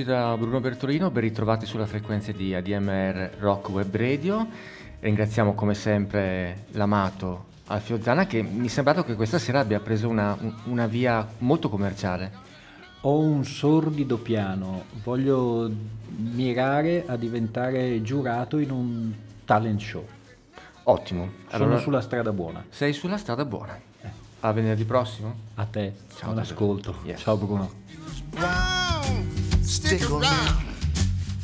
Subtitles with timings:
[0.00, 4.46] tutti da Bruno Bertolino, ben ritrovati sulla frequenza di ADMR Rock Web Radio.
[5.00, 10.08] Ringraziamo come sempre l'amato Alfio Zana che mi è sembrato che questa sera abbia preso
[10.08, 12.32] una, una via molto commerciale.
[13.02, 15.70] Ho un sordido piano, voglio
[16.16, 19.12] mirare a diventare giurato in un
[19.44, 20.06] talent show.
[20.84, 21.30] Ottimo.
[21.50, 22.64] Sono Allora, sulla strada buona.
[22.70, 23.78] sei sulla strada buona.
[24.40, 25.34] A venerdì prossimo?
[25.56, 26.94] A te, Ciao, buon ascolto.
[27.04, 27.20] Yes.
[27.20, 27.70] Ciao Bruno.
[29.70, 30.24] Stick Stick around.
[30.24, 30.64] around.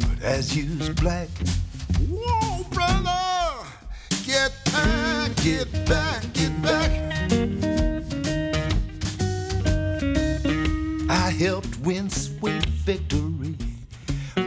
[0.00, 0.94] But as you's hmm.
[0.94, 1.28] black,
[2.10, 3.64] Whoa, brother,
[4.24, 5.44] get back, hmm.
[5.44, 6.90] get back, get back.
[11.08, 13.54] I helped win sweet victory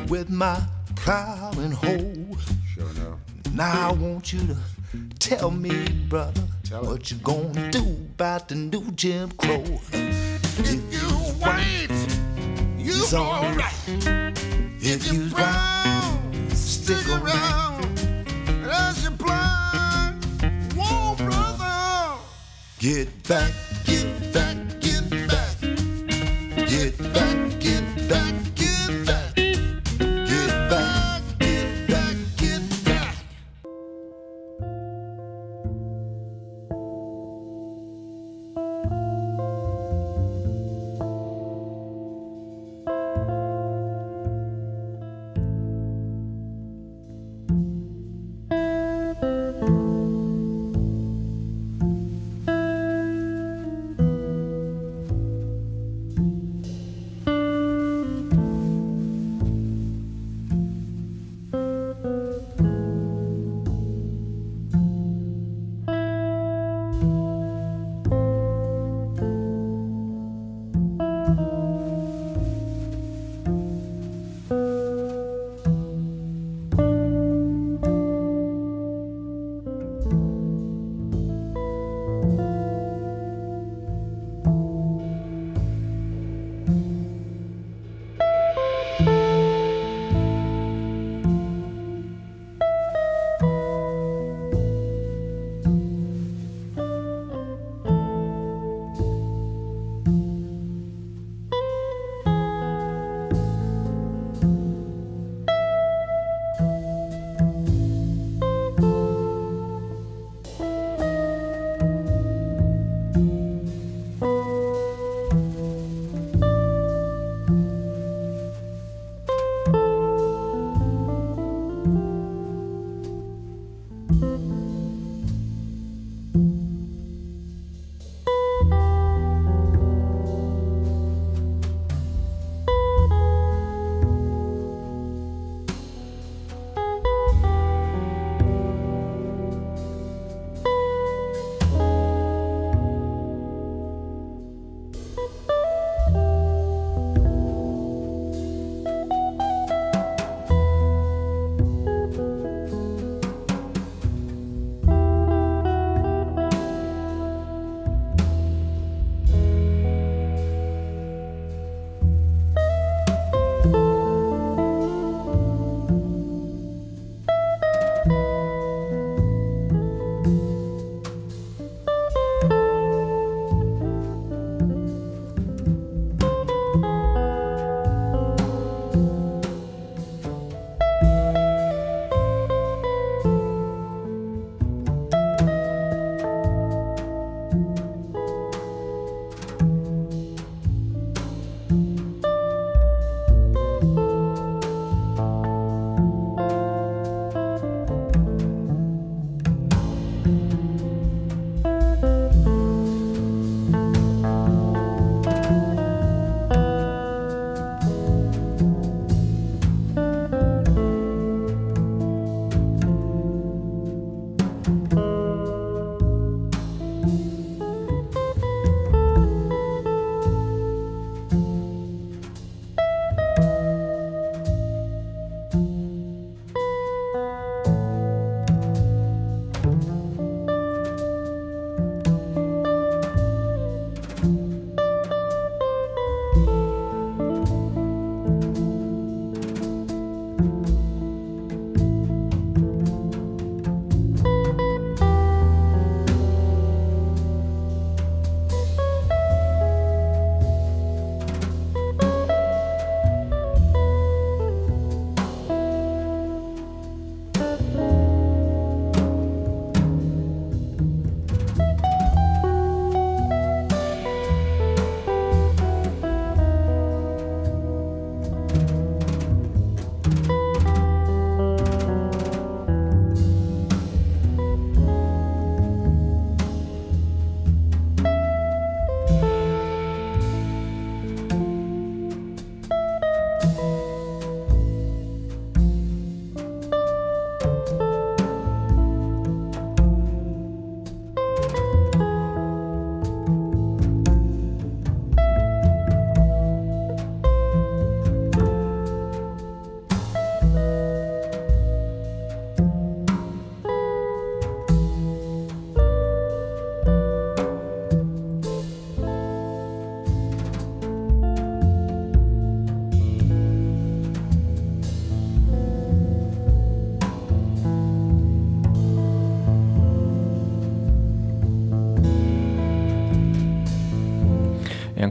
[0.09, 0.62] with my
[0.97, 2.38] plow and hoe.
[2.73, 3.19] Sure enough.
[3.53, 4.57] Now I want you to
[5.19, 7.81] tell me, brother, Tell what you gonna do
[8.13, 9.63] about the new Jim Crow.
[9.91, 11.07] If you
[11.39, 11.99] white, you
[12.91, 13.73] It's all alright.
[14.81, 17.85] If you brown, stick around.
[18.66, 20.23] As you blind,
[20.75, 22.17] whoa, brother,
[22.79, 23.53] get back,
[23.85, 24.57] get back,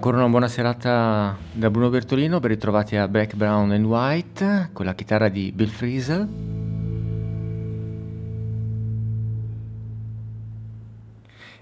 [0.09, 4.87] ancora una buona serata da Bruno Bertolino, ben ritrovati a Black, Brown and White con
[4.87, 6.29] la chitarra di Bill Frisell.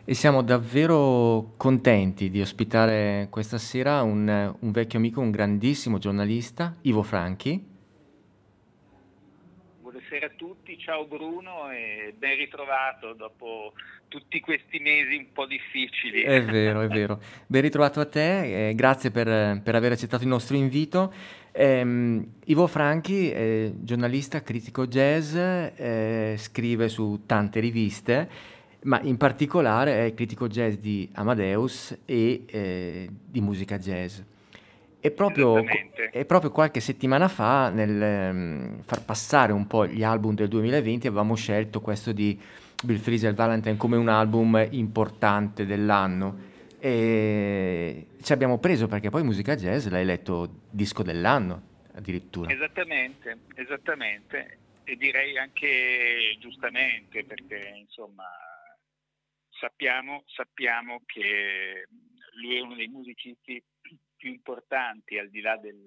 [0.05, 6.77] E siamo davvero contenti di ospitare questa sera un, un vecchio amico, un grandissimo giornalista,
[6.83, 7.76] Ivo Franchi.
[10.17, 13.75] Buonasera a tutti, ciao Bruno e ben ritrovato dopo
[14.09, 16.23] tutti questi mesi un po' difficili.
[16.23, 17.21] È vero, è vero.
[17.47, 21.13] Ben ritrovato a te, eh, grazie per, per, aver accettato il nostro invito.
[21.53, 28.31] Eh, Ivo Franchi, è giornalista, critico jazz, eh, scrive su tante riviste,
[28.85, 34.21] ma in particolare è critico jazz di Amadeus e eh, di musica jazz.
[35.07, 35.63] E proprio,
[36.11, 41.07] e proprio, qualche settimana fa, nel um, far passare un po' gli album del 2020,
[41.07, 42.37] avevamo scelto questo di
[42.83, 46.55] Bill Frisell Valentine come un album importante dell'anno.
[46.81, 51.63] E ci abbiamo preso perché poi Musica Jazz l'hai eletto disco dell'anno
[51.95, 52.53] addirittura.
[52.53, 54.59] Esattamente, esattamente.
[54.83, 58.25] E direi anche giustamente perché insomma
[59.51, 61.87] sappiamo, sappiamo che
[62.41, 63.63] lui è uno dei musicisti
[64.17, 65.83] più importanti al di là del,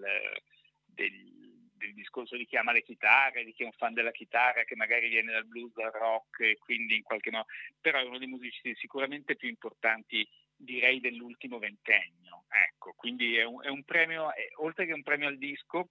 [0.85, 4.63] del, del, discorso di chi ama le chitarre, di chi è un fan della chitarra,
[4.63, 7.47] che magari viene dal blues, dal rock e quindi in qualche modo,
[7.79, 12.45] però è uno dei musicisti sicuramente più importanti direi dell'ultimo ventennio.
[12.49, 15.89] Ecco, quindi è un, è un premio, è, oltre che un premio al disco,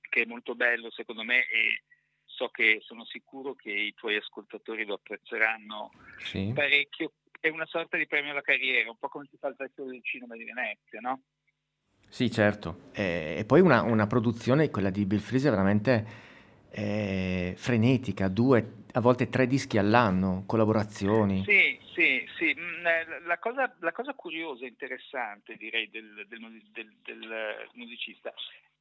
[0.00, 1.82] che è molto bello secondo me e
[2.24, 6.50] so che sono sicuro che i tuoi ascoltatori lo apprezzeranno sì.
[6.54, 9.90] parecchio, è una sorta di premio alla carriera, un po' come si fa il Festival
[9.90, 11.22] del Cinema di Venezia, no?
[12.12, 12.90] Sì, certo.
[12.92, 16.06] E, e poi una, una, produzione, quella di Bill Freeze, veramente
[16.68, 21.42] eh, frenetica, due, a volte tre dischi all'anno, collaborazioni.
[21.42, 22.54] Sì, sì, sì.
[22.58, 28.32] Mm, eh, la cosa, la cosa curiosa e interessante, direi, del, del, del, del musicista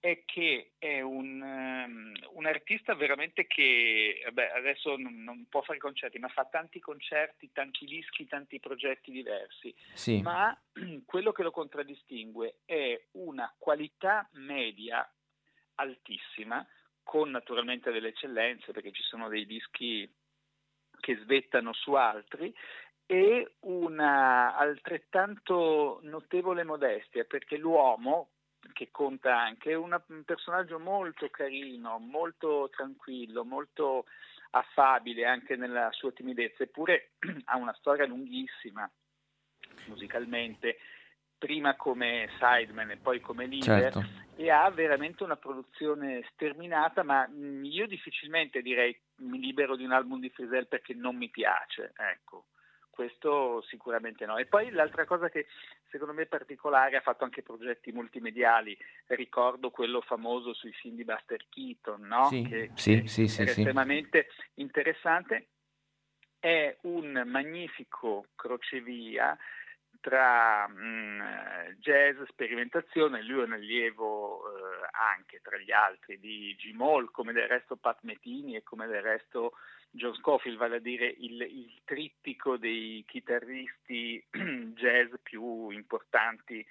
[0.02, 5.78] è che è un, um, un artista veramente che beh, adesso non, non, può fare
[5.78, 9.74] concerti, ma fa tanti concerti, tanti dischi, tanti progetti diversi.
[9.94, 10.20] Sì.
[10.22, 10.60] Ma
[11.06, 15.08] quello che lo contraddistingue è una qualità media
[15.76, 16.66] altissima,
[17.04, 20.12] con naturalmente delle eccellenze, perché ci sono dei dischi
[21.00, 22.54] che svettano su altri,
[23.12, 28.30] e una altrettanto notevole modestia, perché l'uomo,
[28.72, 34.06] che conta anche, è una, un personaggio molto carino, molto tranquillo, molto
[34.52, 37.12] affabile anche nella sua timidezza, eppure
[37.52, 38.90] ha una storia lunghissima
[39.88, 40.78] musicalmente,
[41.38, 44.06] prima come sideman e poi come leader, certo.
[44.38, 47.30] e ha veramente una produzione sterminata, ma
[47.62, 52.46] io difficilmente direi mi libero di un album di Frisell perché non mi piace, ecco
[52.92, 54.38] questo sicuramente no.
[54.38, 55.48] E poi l'altra cosa che
[55.90, 61.04] secondo me è particolare, ha fatto anche progetti multimediali, ricordo quello famoso sui film di
[61.04, 62.26] Buster Keaton, no?
[62.26, 65.48] sì, che, sì, sì, sì, estremamente interessante,
[66.40, 69.38] è un magnifico crocevia
[70.00, 71.22] tra mh, mm,
[71.80, 76.74] jazz, sperimentazione, lui è un allievo eh, anche tra gli altri di G.
[76.74, 79.54] Moll, come del resto Pat Metini e come del resto
[79.92, 84.24] John Scofield, vale a dire il, il trittico dei chitarristi
[84.74, 86.66] jazz più importanti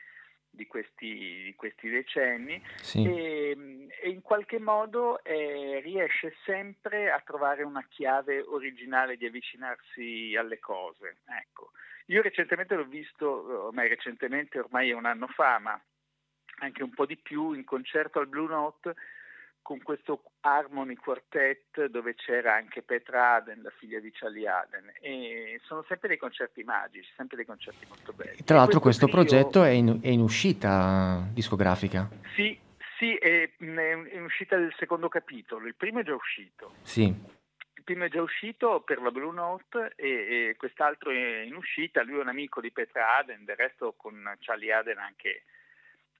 [0.53, 3.05] di questi, di questi decenni sì.
[3.05, 10.35] e, e, in qualche modo eh, riesce sempre a trovare una chiave originale di avvicinarsi
[10.37, 11.19] alle cose.
[11.27, 11.71] Ecco.
[12.07, 15.81] Io recentemente l'ho visto, ormai recentemente, ormai è un anno fa, ma
[16.59, 18.95] anche un po' di più, in concerto al Blue Note
[19.63, 25.61] con questo Harmony Quartet dove c'era anche Petra Aden, la figlia di Charlie Aden e
[25.65, 28.43] sono sempre dei concerti magici, sempre dei concerti molto belli.
[28.45, 32.09] Tra l'altro questo, questo progetto è in, è in, uscita discografica.
[32.35, 32.59] Sì,
[32.99, 36.75] sì, è, è in uscita il secondo capitolo, il primo è già uscito.
[36.83, 37.05] Sì.
[37.05, 40.09] Il primo è già uscito per la Blue Note e,
[40.51, 44.37] e quest'altro è in uscita, lui è un amico di Petra Aden, del resto con
[44.41, 45.45] Charlie Aden anche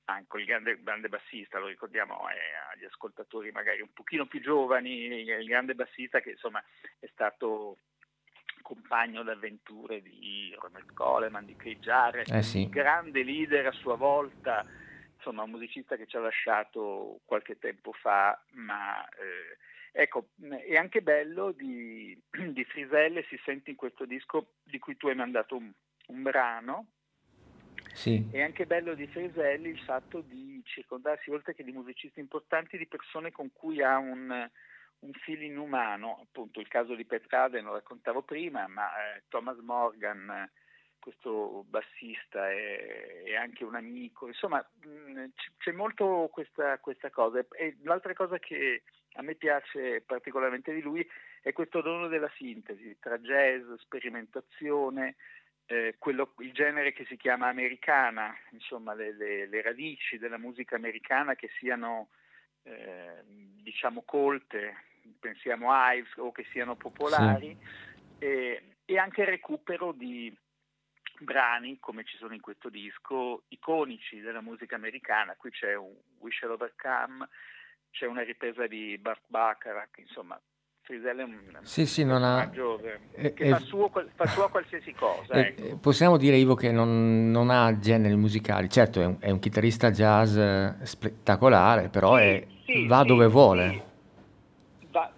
[0.05, 2.35] anche il grande, grande, bassista, lo ricordiamo eh,
[2.73, 6.63] agli ascoltatori magari un pochino più giovani, il grande bassista che insomma
[6.99, 7.79] è stato
[8.63, 12.69] compagno d'avventure di Ronald Coleman, di Craig Jarrett, eh sì.
[12.69, 14.65] grande leader a sua volta,
[15.17, 19.59] insomma un musicista che ci ha lasciato qualche tempo fa, ma eh,
[19.93, 25.09] ecco, è anche bello di, di Friselle, si sente in questo disco di cui tu
[25.09, 25.71] hai mandato un,
[26.07, 26.87] un brano,
[27.93, 28.29] sì.
[28.31, 32.87] È anche bello di Freselli il fatto di circondarsi, oltre che di musicisti importanti, di
[32.87, 34.49] persone con cui ha un,
[35.01, 40.49] un feeling umano, appunto il caso di Petrade lo raccontavo prima, ma eh, Thomas Morgan
[41.01, 45.25] questo bassista è, è, anche un amico, insomma mh,
[45.59, 47.45] c'è molto questa, questa, cosa.
[47.53, 48.83] E l'altra cosa che
[49.15, 51.07] a me piace particolarmente di lui
[51.43, 55.17] è questo dono della sintesi tra jazz, sperimentazione,
[55.71, 60.75] eh, quello, il genere che si chiama americana, insomma le, le, le radici della musica
[60.75, 62.09] americana che siano
[62.65, 64.75] eh, diciamo colte,
[65.21, 67.57] pensiamo a Ives o che siano popolari,
[68.19, 68.25] sì.
[68.25, 70.37] e, e anche il recupero di
[71.21, 75.37] brani, come ci sono in questo disco, iconici della musica americana.
[75.37, 77.29] Qui c'è un We Shall Overcome,
[77.93, 80.41] c'è una ripresa di Bart Bacharach, insomma,
[80.83, 82.51] Frisell è un sì, sì, non ha...
[82.51, 85.35] che eh, fa, suo, fa sua qualsiasi cosa.
[85.35, 85.77] Eh, ecco.
[85.79, 88.69] Possiamo dire, Ivo, che non, non, ha generi musicali.
[88.69, 90.39] Certo, è un, è un chitarrista jazz
[90.83, 93.85] spettacolare, però sì, è, sì, va dove vuole.
[94.91, 95.13] Va,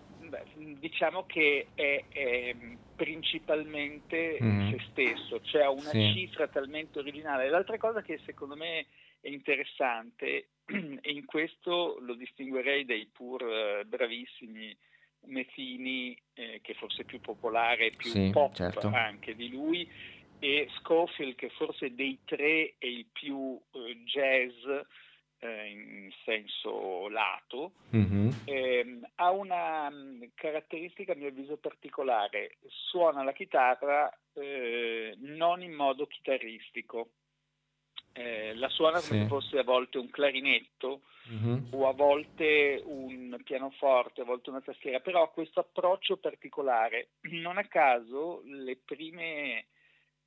[0.79, 2.55] diciamo che è, è
[2.97, 4.71] principalmente mm.
[4.71, 6.13] se stesso, cioè ha una sì.
[6.15, 7.49] cifra talmente originale.
[7.49, 8.87] L'altra cosa che secondo me
[9.21, 14.77] è interessante, e in questo lo distinguerei dai pur uh, bravissimi
[15.27, 18.89] Mezzini, eh, che forse è più popolare, più sì, pop certo.
[18.89, 19.89] anche di lui,
[20.39, 24.85] e Scofield, che forse dei tre è il più eh, jazz
[25.39, 28.29] eh, in senso lato, mm-hmm.
[28.45, 35.73] eh, ha una um, caratteristica a mio avviso particolare, suona la chitarra eh, non in
[35.73, 37.11] modo chitarristico,
[38.13, 39.09] eh, la suona sì.
[39.09, 41.73] come se fosse a volte un clarinetto mm-hmm.
[41.73, 47.11] o a volte un pianoforte, a volte una tastiera, però ha questo approccio particolare.
[47.23, 49.67] Non a caso le prime,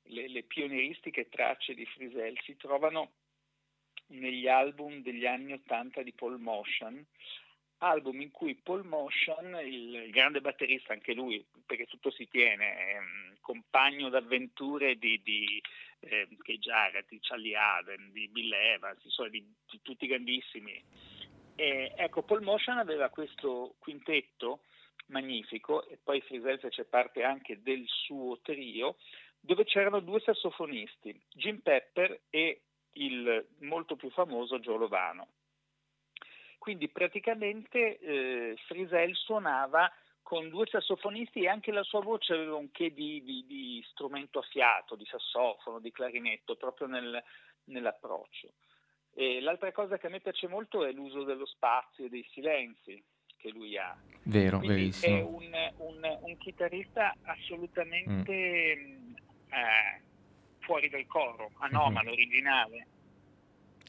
[0.04, 3.12] le, le pionieristiche tracce di Frisell si trovano
[4.08, 7.04] negli album degli anni 80 di Paul Motion,
[7.78, 13.36] album in cui Paul Motion, il, grande batterista, anche lui, perché tutto si tiene, um,
[13.40, 15.60] compagno d'avventure di, di
[16.00, 16.28] eh,
[16.58, 20.82] Jarrett, di Charlie Aden, di Bill Evans, insomma, di, di tutti grandissimi.
[21.54, 24.60] E, ecco, Paul Motion aveva questo quintetto
[25.06, 28.96] magnifico e poi Frisell fece parte anche del suo trio
[29.40, 32.62] dove c'erano due sassofonisti, Jim Pepper e
[32.94, 35.28] il molto più famoso Joe Lovano.
[36.66, 39.88] Quindi praticamente eh, Frisell suonava
[40.20, 44.40] con due sassofonisti e anche la sua voce aveva un che di, di, di strumento
[44.40, 47.22] a fiato, di sassofono, di clarinetto, proprio nel,
[47.66, 48.48] nell'approccio.
[49.14, 53.00] E l'altra cosa che a me piace molto è l'uso dello spazio e dei silenzi
[53.36, 53.96] che lui ha.
[54.24, 55.16] Vero, Quindi verissimo.
[55.16, 59.14] È un, un, un chitarrista assolutamente mm.
[59.50, 60.02] eh,
[60.58, 62.12] fuori dal coro, anomalo, mm-hmm.
[62.12, 62.86] originale.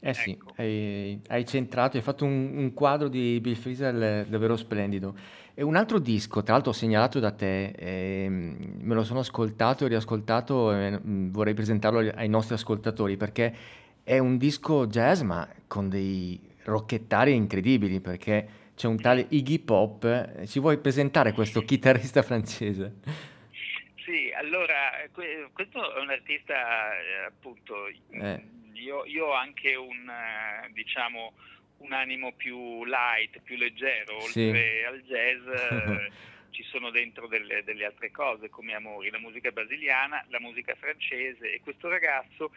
[0.00, 0.52] Eh sì, ecco.
[0.56, 5.14] hai, hai, centrato, hai fatto un, un quadro di Bill Frisell davvero splendido.
[5.54, 9.88] E un altro disco, tra l'altro segnalato da te, eh, me lo sono ascoltato e
[9.88, 13.54] riascoltato e mm, vorrei presentarlo ai nostri ascoltatori perché
[14.04, 20.44] è un disco jazz ma con dei rocchettari incredibili perché c'è un tale Iggy Pop.
[20.46, 22.94] Ci vuoi presentare questo chitarrista francese?
[24.08, 24.87] Sì, allora,
[25.52, 28.56] questo è un artista eh, appunto, eh.
[28.74, 31.32] Io, io, ho anche un, eh, diciamo,
[31.78, 36.12] un animo più light, più leggero, oltre al jazz eh,
[36.50, 41.52] ci sono dentro delle, delle, altre cose come amori, la musica brasiliana, la musica francese.
[41.52, 42.52] E questo ragazzo,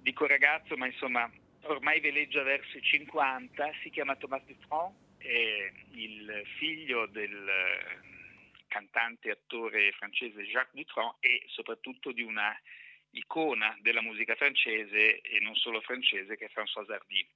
[0.00, 1.30] dico ragazzo ma insomma
[1.62, 7.50] ormai veleggia verso i 50, si chiama Thomas Dutron, è il figlio del
[8.72, 12.58] cantante e attore francese Jacques Dutron e soprattutto di una
[13.10, 17.26] icona della musica francese e non solo francese che è François Hardy.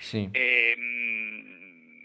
[0.00, 0.28] Sì.
[0.32, 2.02] E, mh,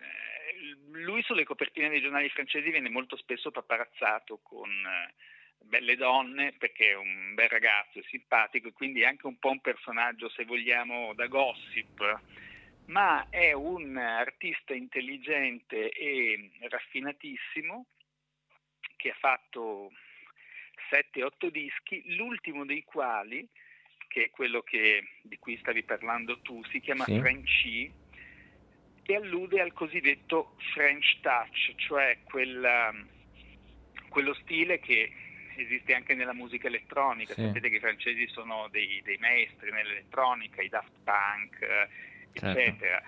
[0.91, 5.13] lui sulle copertine dei giornali francesi viene molto spesso paparazzato con eh,
[5.57, 9.49] belle donne perché è un bel ragazzo, è simpatico e quindi è anche un po'
[9.49, 12.21] un personaggio, se vogliamo, da gossip,
[12.85, 17.85] ma è un artista intelligente e raffinatissimo
[18.99, 19.91] che ha fatto
[20.91, 23.47] 7-8 dischi, l'ultimo dei quali
[24.09, 27.17] che è quello che, di cui stavi parlando tu, si chiama sì.
[27.19, 27.93] Frenchy
[29.03, 32.93] e allude al cosiddetto French touch, cioè quella,
[34.09, 35.11] quello stile che
[35.55, 37.35] esiste anche nella musica elettronica.
[37.35, 37.41] Sì.
[37.43, 41.59] Sapete che i francesi sono dei, dei maestri nell'elettronica, i Daft Punk,
[42.33, 42.59] certo.
[42.59, 43.03] eccetera.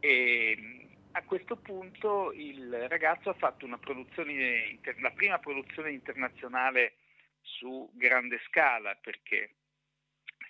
[0.00, 0.85] E
[1.16, 6.96] a questo punto il ragazzo ha fatto una produzione, la prima produzione internazionale
[7.40, 9.54] su grande scala perché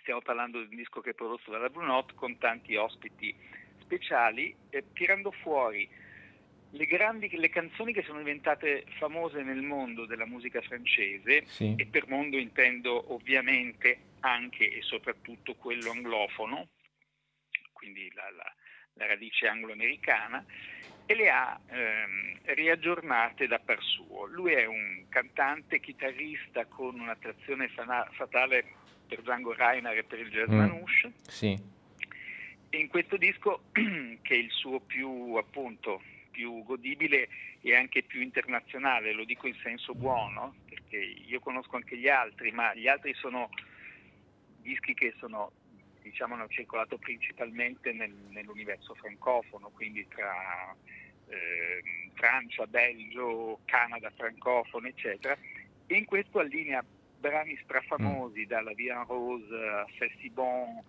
[0.01, 3.33] stiamo parlando di un disco che è prodotto dalla Brunot con tanti ospiti
[3.79, 5.87] speciali, eh, tirando fuori
[6.71, 11.75] le, grandi, le canzoni che sono diventate famose nel mondo della musica francese, Sì.
[11.77, 16.67] e per mondo intendo ovviamente anche e soprattutto quello anglofono,
[17.71, 18.53] quindi la, la-
[18.97, 20.43] la radice anglo-americana,
[21.05, 24.25] e le ha ehm, riaggiornate da par suo.
[24.25, 28.65] Lui è un cantante, chitarrista con un'attrazione fana- fatale
[29.07, 30.57] per Django Reinhardt e per il jazz Mm.
[30.57, 31.55] manouche, Sì.
[32.69, 37.29] e in questo disco, che è il suo più appunto più godibile
[37.61, 42.51] e anche più internazionale, lo dico in senso buono, perché io conosco anche gli altri,
[42.51, 43.49] ma gli altri sono
[44.57, 45.53] dischi che sono,
[46.09, 50.75] diciamo, hanno circolato principalmente nel- nell'universo francofono, quindi tra
[51.29, 55.37] ehm, Francia, Belgio, Canada francofono, eccetera,
[55.85, 56.83] e in questo allinea
[57.19, 60.81] brani strafamosi dalla Via Rose a C'est Bon,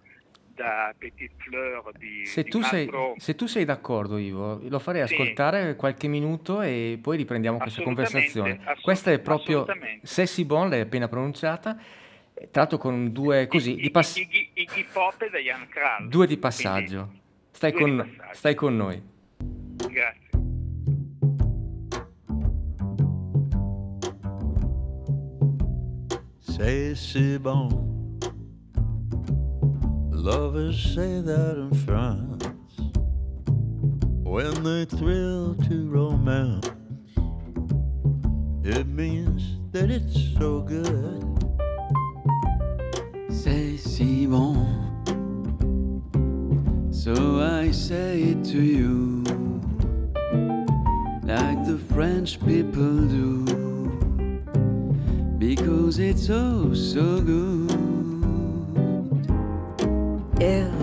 [0.54, 5.06] da Petit Fleur di, Se di tu, sei, se tu sei d'accordo, Ivo, lo farei
[5.06, 5.14] Sì.
[5.14, 8.60] ascoltare qualche minuto e poi riprendiamo questa conversazione.
[8.82, 9.66] Questa è proprio.
[10.02, 12.06] Sessi Bon, l'hai appena pronunciata, eh,
[12.50, 16.08] tra l'altro con due così, I- di pass- i- Iggy, Pop e Diane Krall.
[16.08, 17.12] due di passaggio.
[17.50, 18.34] Stai due di con, passaggio.
[18.36, 19.02] stai con noi.
[19.38, 20.26] Quindi, grazie.
[26.40, 27.68] Say c'est bon.
[30.10, 32.44] Lovers say that in France
[34.24, 36.66] when they thrill to romance.
[38.64, 41.24] It means that it's so good.
[43.40, 44.56] C'est si bon.
[46.90, 49.22] So I say it to you,
[51.22, 53.44] like the French people do,
[55.38, 57.70] because it's oh so good.
[60.40, 60.77] Every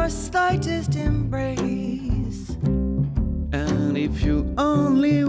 [0.00, 2.56] your slightest embrace.
[3.52, 5.19] And if you only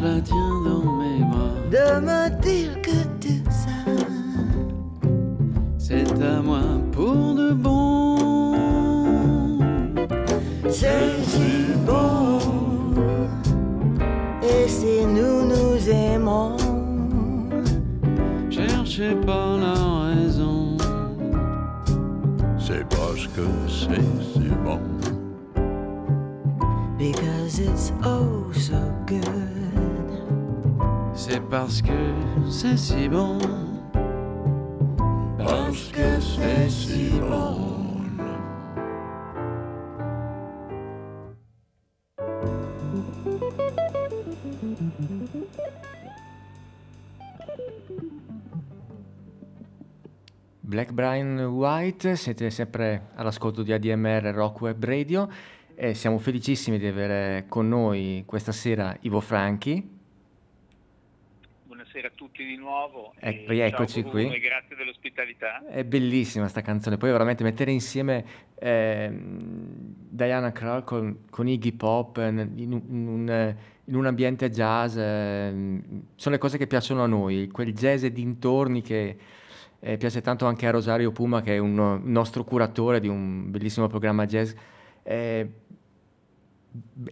[0.00, 0.47] 那天
[51.98, 55.28] White, siete sempre all'ascolto di ADMR Rock Web Radio
[55.74, 59.96] e siamo felicissimi di avere con noi questa sera Ivo Franchi.
[61.64, 63.14] Buonasera a tutti di nuovo.
[63.18, 64.32] Ec- e rieccoci ciao qui.
[64.32, 65.66] E grazie dell'ospitalità.
[65.66, 69.38] È bellissima sta canzone, poi veramente mettere insieme ehm,
[70.08, 73.56] Diana Krall con, con Iggy Pop in, in un,
[73.86, 75.50] in un ambiente jazz, eh,
[76.14, 79.16] sono le cose che piacciono a noi, quel jazz e dintorni che
[79.80, 83.86] eh, piace tanto anche a Rosario Puma che è un nostro curatore di un bellissimo
[83.86, 84.52] programma jazz.
[85.02, 85.50] Eh,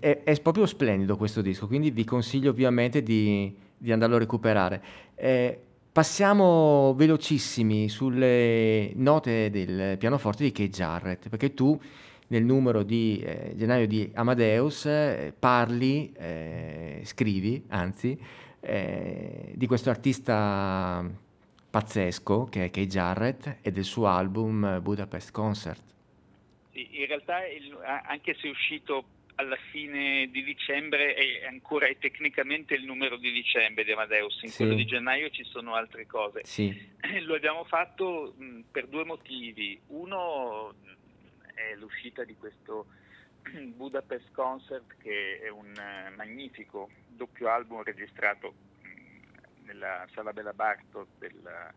[0.00, 4.82] è, è, proprio splendido questo disco, quindi vi consiglio ovviamente di, di andarlo a recuperare.
[5.14, 5.60] Eh,
[5.92, 11.80] passiamo velocissimi sulle note del pianoforte di Kate Jarrett, perché tu
[12.28, 18.18] nel numero di eh, gennaio di Amadeus eh, parli, eh, scrivi anzi,
[18.60, 21.24] eh, di questo artista
[21.76, 25.82] pazzesco che è Kay Jarrett e del suo album Budapest Concert.
[26.72, 31.98] Sì, in realtà il, anche se è uscito alla fine di dicembre è ancora è
[31.98, 34.56] tecnicamente il numero di dicembre di Amadeus, in sì.
[34.56, 36.40] quello di gennaio ci sono altre cose.
[36.44, 36.74] Sì.
[37.24, 39.78] Lo abbiamo fatto mh, per due motivi.
[39.88, 40.76] Uno
[41.52, 42.86] è l'uscita di questo
[43.52, 48.54] Budapest Concert che è un uh, magnifico doppio album registrato
[49.66, 51.72] nella Sala Bella Bartok della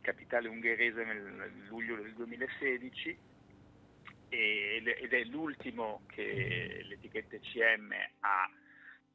[0.00, 3.18] capitale ungherese nel luglio del 2016
[4.30, 8.50] ed è l'ultimo che l'etichetta CM ha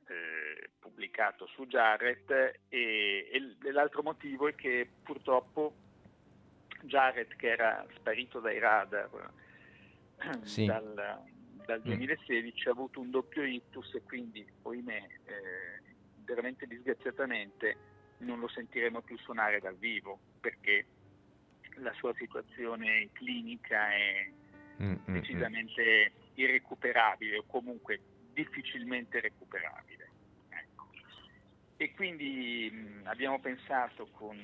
[0.08, 2.30] eh, pubblicato su Jarrett
[2.68, 5.76] e, e, l'altro motivo è che purtroppo
[6.82, 9.32] Jarrett che era sparito dai radar
[10.44, 10.66] sì.
[10.66, 11.22] dal,
[11.66, 12.68] dal, 2016 mm.
[12.68, 15.82] ha avuto un doppio ictus e quindi ohimè eh,
[16.26, 17.92] veramente disgraziatamente
[18.23, 20.86] non lo sentiremo più suonare dal vivo perché
[21.77, 24.31] la sua situazione clinica è
[24.81, 25.13] mm, mm, mm.
[25.13, 28.01] decisamente irrecuperabile o comunque
[28.33, 30.12] difficilmente recuperabile.
[30.49, 30.89] Ecco.
[31.77, 34.38] E quindi mh, abbiamo pensato con,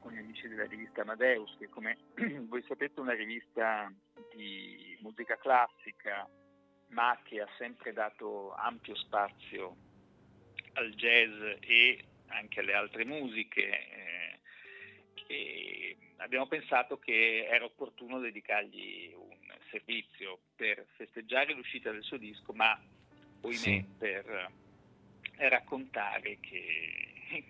[0.00, 1.96] con, gli amici della rivista Amadeus, che come
[2.48, 3.92] voi sapete è una rivista
[4.34, 6.28] di musica classica,
[6.88, 9.76] ma che ha sempre dato ampio spazio
[10.74, 13.68] al jazz e anche alle altre musiche.
[15.28, 19.30] Eh, abbiamo pensato che era opportuno dedicargli un
[19.70, 22.78] servizio per festeggiare l'uscita del suo disco, ma
[23.42, 23.84] ohimè sì.
[23.96, 24.50] per
[25.36, 26.64] raccontare che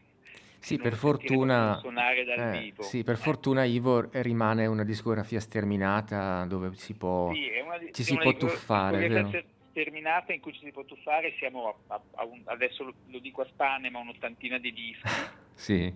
[0.59, 3.19] sì, per fortuna, eh, sì, per eh.
[3.19, 9.09] fortuna Ivo rimane una discografia sterminata dove si può, sì, di, ci si può tuffare.
[9.09, 9.59] Vero?
[9.71, 13.43] Sterminata in cui ci si può tuffare, siamo a, a, un, adesso lo, lo, dico
[13.43, 15.09] a spane, ma un'ottantina di dischi.
[15.55, 15.95] sì.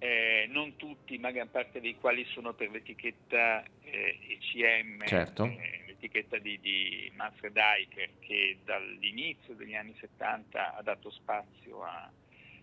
[0.00, 5.44] Eh, non tutti, ma gran parte dei quali sono per l'etichetta eh, ECM, certo.
[5.44, 12.08] eh, l'etichetta di, di Manfred Eicher, che dall'inizio degli anni 70 ha dato spazio a,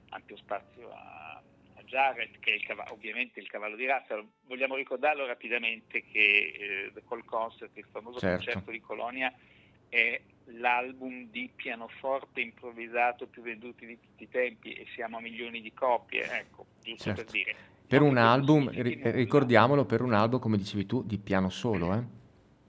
[0.10, 1.42] ampio spazio a,
[1.74, 4.24] a Jarrett, che è il cavallo, ovviamente il cavallo di razza.
[4.46, 8.46] Vogliamo ricordarlo rapidamente che eh, The Call Concert, il famoso certo.
[8.46, 9.34] concerto di Colonia,
[9.96, 10.22] è
[10.60, 15.74] l'album di pianoforte improvvisato più venduto di tutti i tempi e siamo a milioni di
[15.74, 17.24] copie, ecco, giusto certo.
[17.24, 17.56] per dire.
[17.88, 22.04] Per un album, ricordiamolo, per un album, come dicevi tu, di piano solo, eh?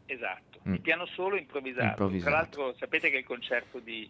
[0.07, 0.73] Esatto, mm.
[0.73, 1.87] di piano solo improvvisato.
[1.87, 2.31] improvvisato.
[2.31, 4.09] Tra l'altro sapete che il concerto di,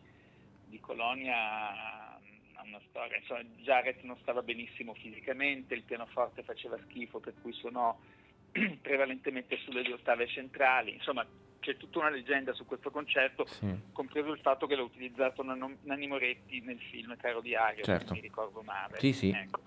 [0.66, 7.20] di Colonia ha una storia, insomma, Jared non stava benissimo fisicamente, il pianoforte faceva schifo,
[7.20, 7.96] per cui suonò
[8.82, 11.26] prevalentemente sulle due ottave centrali, insomma
[11.66, 13.66] c'è tutta una leggenda su questo concerto, sì.
[13.92, 18.08] compreso il fatto che l'ha utilizzato Nanni Moretti nel film Caro Diario, certo.
[18.08, 19.00] se mi ricordo male.
[19.00, 19.30] Sì, sì.
[19.30, 19.62] Ecco.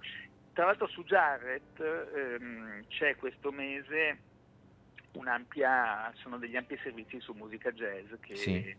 [0.53, 4.17] Tra l'altro su Jarrett ehm, c'è questo mese
[5.13, 8.75] un'ampia, sono degli ampi servizi su musica jazz che sì.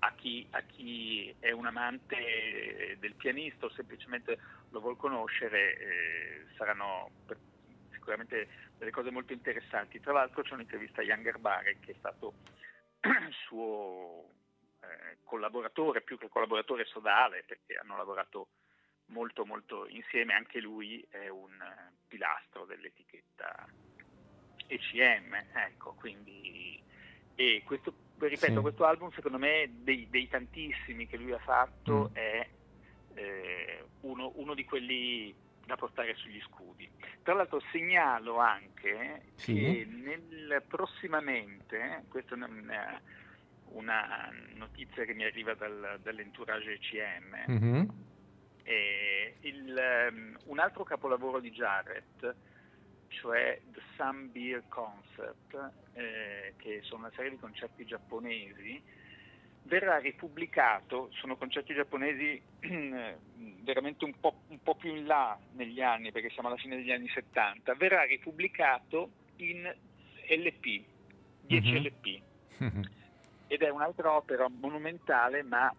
[0.00, 4.36] a, chi, a, chi, è un amante del pianista o semplicemente
[4.70, 7.36] lo vuol conoscere eh, saranno per,
[7.92, 10.00] sicuramente delle cose molto interessanti.
[10.00, 12.34] Tra l'altro c'è un'intervista a Jan Gerbare che è stato
[13.46, 14.30] suo
[14.80, 18.48] eh, collaboratore, più che collaboratore sodale, perché hanno lavorato
[19.06, 23.68] molto molto insieme, anche lui è un eh, pilastro dell'etichetta
[24.66, 26.82] ECM, ecco, quindi
[27.34, 28.60] e questo, ripeto, sì.
[28.60, 32.14] questo album secondo me dei, dei, tantissimi che lui ha fatto mm.
[32.14, 32.48] è
[33.14, 35.34] eh, uno, uno, di quelli
[35.66, 36.88] da portare sugli scudi.
[37.22, 39.54] Tra l'altro segnalo anche sì.
[39.54, 43.00] che nel, prossimamente, questa è una,
[43.70, 47.88] una, notizia che mi arriva dal, dall'entourage ECM, mm-hmm.
[50.10, 52.34] um, un altro capolavoro di Jarrett,
[53.08, 58.82] cioè The Sun Beer Concert, eh, che sono una serie di concerti giapponesi,
[59.64, 62.40] verrà ripubblicato, sono concerti giapponesi
[63.62, 66.92] veramente un po', un po', più in là negli anni, perché siamo alla fine degli
[66.92, 69.62] anni 70, verrà ripubblicato in
[70.28, 70.84] LP,
[71.42, 71.84] 10 mm-hmm.
[71.84, 72.22] LP.
[73.46, 75.74] ed è un'altra opera monumentale, ma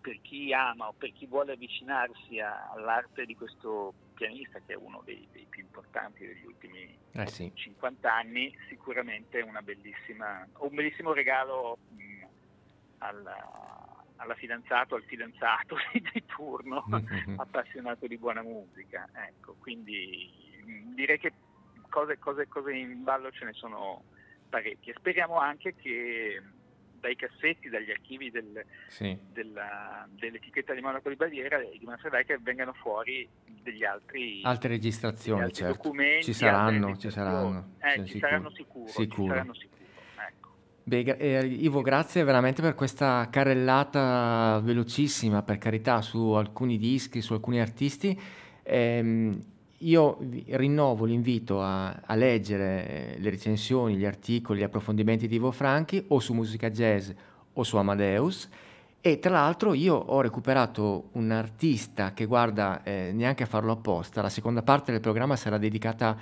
[0.00, 4.76] per chi ama o per chi vuole avvicinarsi a- all'arte di questo pianista, che è
[4.76, 7.50] uno dei, dei più importanti degli ultimi Eh sì.
[7.54, 12.17] 50 anni, sicuramente è una bellissima, un bellissimo regalo mh,
[12.98, 13.36] alla,
[14.16, 15.76] alla fidanzato, al fidanzato
[16.12, 17.34] di turno, Mhm.
[17.38, 19.08] appassionato di buona musica.
[19.12, 20.30] Ecco, quindi
[20.64, 21.32] mh, direi che
[21.88, 24.04] cose, cose, cose in ballo ce ne sono
[24.48, 24.94] parecchie.
[24.96, 26.42] Speriamo anche che
[27.00, 29.16] dai cassetti, dagli archivi del, Sì.
[29.30, 33.28] della- dell'etichetta di Monaco di Baviera e di Manfredai vengano fuori
[33.62, 35.82] degli altri, Altre degli registrazioni, altri certo.
[35.82, 37.76] documenti, Ci saranno, ci saranno.
[37.78, 39.77] Eh, ci saranno sicuro, ci saranno sicuro.
[40.88, 47.34] Beh, eh, Ivo, grazie veramente per questa carrellata velocissima, per carità, su alcuni dischi, su
[47.34, 48.18] alcuni artisti.
[48.62, 49.38] Ehm,
[49.80, 55.50] io rinnovo l'invito a, a leggere eh, le recensioni, gli articoli, gli approfondimenti di Ivo
[55.50, 57.10] Franchi o su Musica Jazz
[57.52, 58.48] o su Amadeus.
[59.02, 64.22] E tra l'altro io ho recuperato un artista che guarda, eh, neanche a farlo apposta,
[64.22, 66.16] la seconda parte del programma sarà dedicata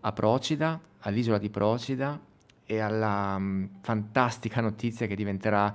[0.00, 2.26] a Procida, all'isola di Procida
[2.70, 5.74] e alla mm, fantastica notizia che diventerà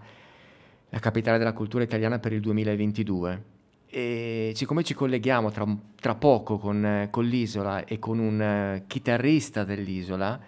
[0.89, 3.43] la capitale della cultura italiana per il 2022.
[3.87, 5.65] E siccome ci colleghiamo tra,
[5.99, 10.39] tra poco con, eh, con l'isola e con un eh, chitarrista dell'isola,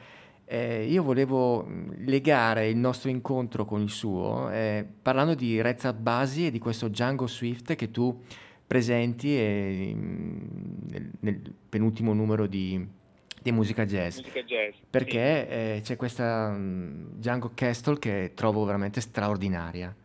[0.46, 5.94] eh, io volevo mh, legare il nostro incontro con il suo eh, parlando di Reza
[5.94, 8.22] Basi e di questo Django Swift che tu
[8.68, 12.88] presenti eh, in- nel, nel penultimo numero di,
[13.46, 14.18] di Musica Jazz.
[14.18, 14.74] Musica jazz.
[14.90, 19.96] Perché eh, c'è questa mm, Django Castle che trovo veramente straordinaria.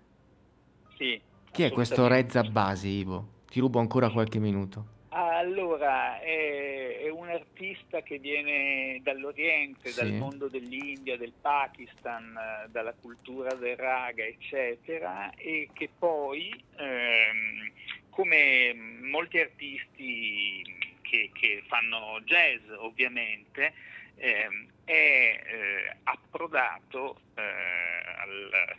[0.98, 2.06] Sì, sì, Chi è questo.
[2.06, 3.28] Reza Basi, Ivo?
[3.48, 4.98] Ti rubo ancora qualche minuto.
[5.08, 9.98] Allora, è, è un artista che viene dall'Oriente, Sì.
[9.98, 17.72] dal mondo dell'India, del Pakistan, eh, dalla cultura del raga, eccetera, e che poi, ehm,
[18.10, 18.74] come
[19.10, 20.62] molti artisti
[21.10, 23.74] che, che fanno jazz, ovviamente,
[24.14, 28.76] ehm, è eh, approdato eh, al-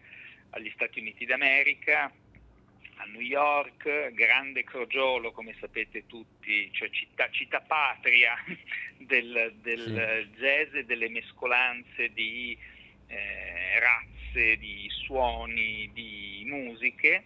[0.52, 2.12] agli Stati Uniti d'America,
[2.96, 8.34] a New York, grande crogiolo come sapete tutti, cioè città, città patria
[8.98, 12.58] del, del jazz e delle mescolanze di
[13.08, 17.26] eh, razze, di suoni, di musiche.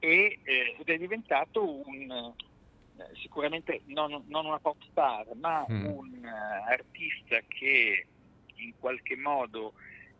[0.00, 2.34] Eh, ed è diventato un,
[3.14, 5.84] sicuramente non, non una pop star, ma Mm.
[5.86, 8.06] un eh, artista che
[8.56, 9.74] in qualche modo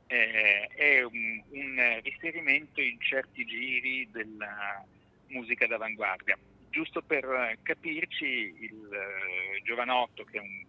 [0.07, 4.85] eh, è un, un riferimento in certi giri della
[5.29, 6.37] musica d'avanguardia.
[6.71, 10.65] Giusto per eh, capirci, il eh, giovanotto, che è un,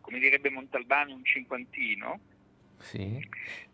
[0.00, 2.20] come direbbe Montalbano, un cinquantino,
[2.78, 3.18] Sì.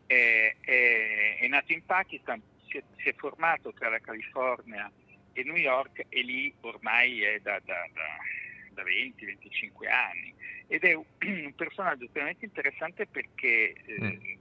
[0.06, 4.90] è, è- è nato in Pakistan, si è, si è formato tra la California
[5.40, 8.18] e New York e lì ormai è da, da- da-
[8.70, 10.32] da 20-25 anni
[10.66, 14.38] ed è un personaggio estremamente interessante perché eh,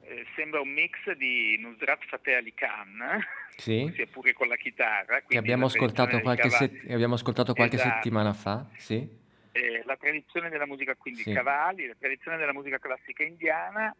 [0.00, 3.22] eh, sembra un mix di Nusrat Fateh Ali Khan,
[3.56, 3.90] Sì.
[3.94, 5.20] sia pure con la chitarra.
[5.20, 7.94] Che abbiamo ascoltato qualche, set- abbiamo ascoltato qualche Esatto.
[7.94, 8.66] settimana fa.
[8.76, 9.06] Sì.
[9.52, 11.32] eh, la tradizione della musica, quindi Sì.
[11.32, 13.94] cavalli, la tradizione della musica classica indiana,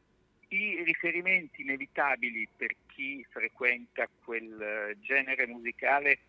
[0.50, 6.20] i riferimenti inevitabili per chi frequenta quel eh, genere musicale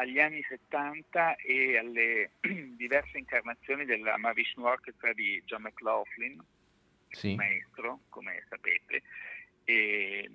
[0.00, 2.30] agli anni 70 e alle
[2.76, 6.40] diverse incarnazioni della Mavishnu Orchestra di John McLaughlin,
[7.10, 7.34] Sì.
[7.34, 9.02] maestro, come sapete,
[9.64, 10.30] e,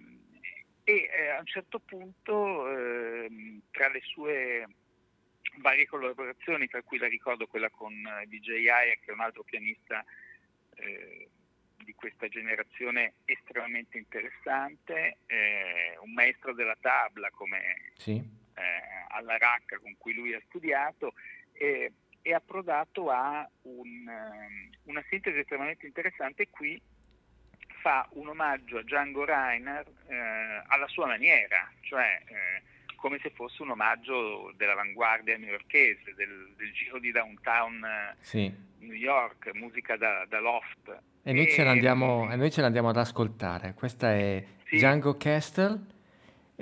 [0.83, 4.67] e, eh, a un certo punto ehm, tra le sue
[5.59, 9.43] varie collaborazioni, tra cui la ricordo quella con eh, DJ Ayer, che è un altro
[9.43, 10.03] pianista
[10.75, 11.29] eh,
[11.77, 18.41] di questa generazione estremamente interessante, eh, un maestro della tabla come Sì.
[18.55, 21.13] Eh, alla Racca con cui lui ha studiato
[21.53, 26.81] e è approdato a un, ehm, una sintesi estremamente interessante qui
[27.81, 32.63] fa un omaggio a Django Reiner eh, alla sua maniera, cioè eh,
[32.95, 38.53] come se fosse un omaggio dell'avanguardia newyorkese, del, del giro di downtown eh, Sì.
[38.79, 40.97] New York, musica da, da loft.
[41.23, 43.73] E noi, ce l'andiamo, mm, e noi ce l'andiamo ad ascoltare.
[43.73, 44.77] Questa è Sì.
[44.77, 45.77] Django Castle.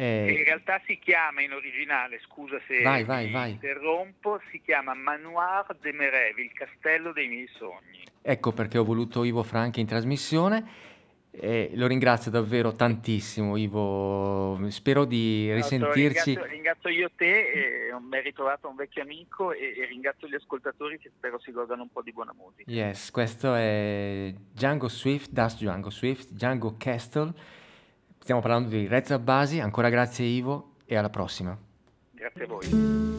[0.05, 3.51] Che in realtà si chiama in originale, scusa se Vai, vai, vai.
[3.51, 8.03] interrompo, si chiama Manoir de Merevi, il castello dei miei sogni.
[8.21, 10.89] Ecco perché ho voluto Ivo Franchi in trasmissione.
[11.33, 14.59] E lo ringrazio davvero tantissimo, Ivo.
[14.69, 16.33] Spero di No, risentirci.
[16.33, 20.35] Ringrazio, ringrazio io te, e mi hai ritrovato un vecchio amico e, e ringrazio gli
[20.35, 22.69] ascoltatori che spero si godano un po' di buona musica.
[22.69, 27.31] Yes, questo è Django Swift, Das Django Swift, Django Castle
[28.21, 31.57] Stiamo parlando di Rezza Basi, ancora grazie Ivo e alla prossima.
[32.13, 33.09] Grazie a voi.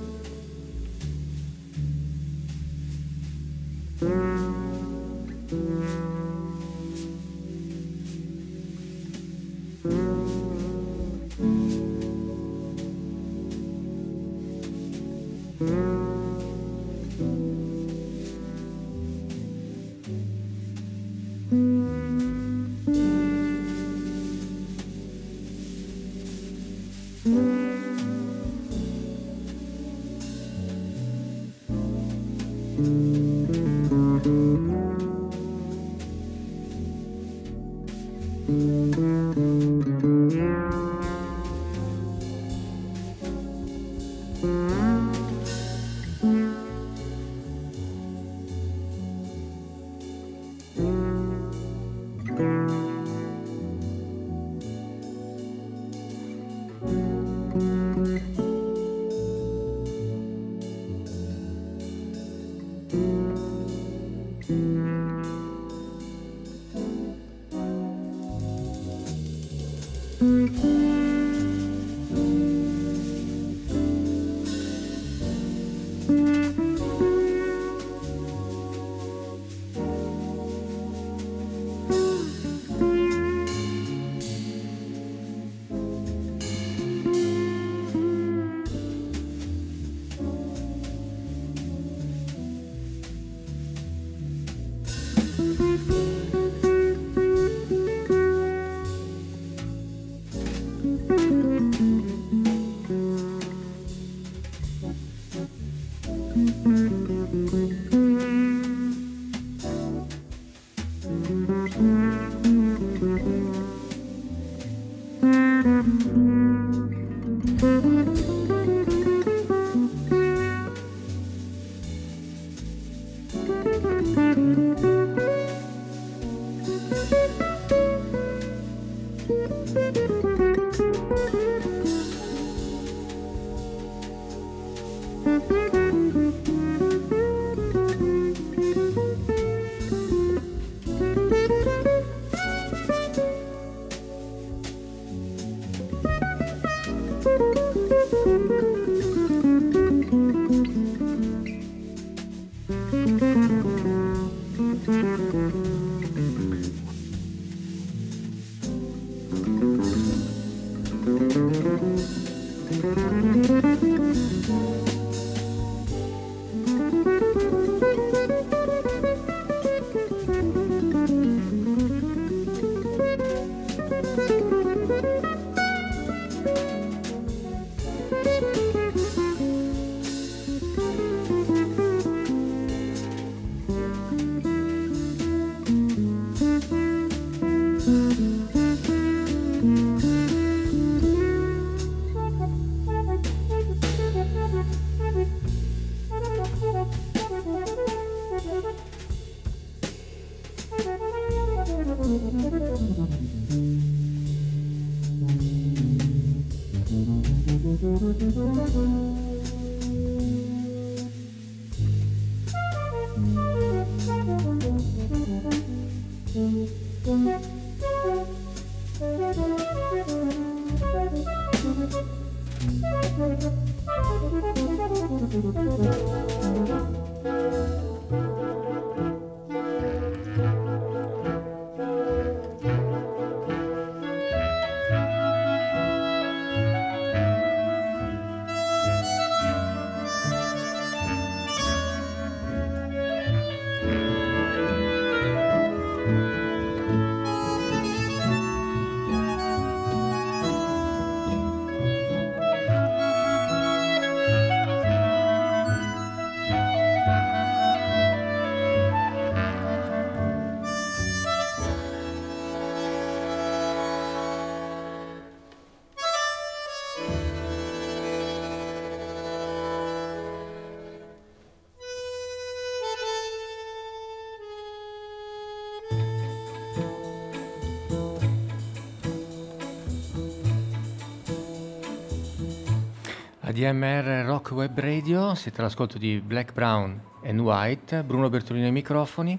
[283.63, 289.39] DMR Rock Web Radio, siete all'ascolto di Black, Brown and White, Bruno Bertolino ai microfoni.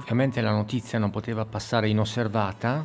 [0.00, 2.84] Ovviamente la notizia non poteva passare inosservata,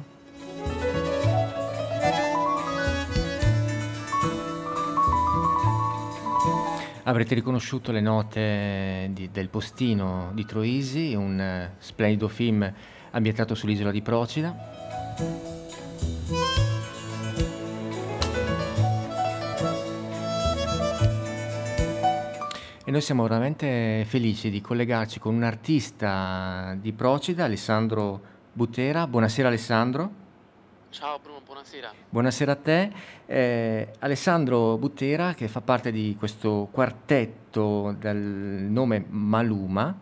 [7.18, 12.72] Avrete riconosciuto le note di, del postino di Troisi, un eh, splendido film
[13.10, 14.56] ambientato sull'isola di Procida.
[22.86, 28.22] E noi siamo veramente felici di collegarci con un artista di Procida, Alessandro
[28.54, 29.08] Butera.
[29.08, 30.27] Buonasera Alessandro.
[30.90, 31.92] Ciao Bruno, buonasera.
[32.10, 32.92] Buonasera a te.
[33.26, 39.96] Eh, Alessandro Butera che fa parte di questo quartetto dal nome Maluma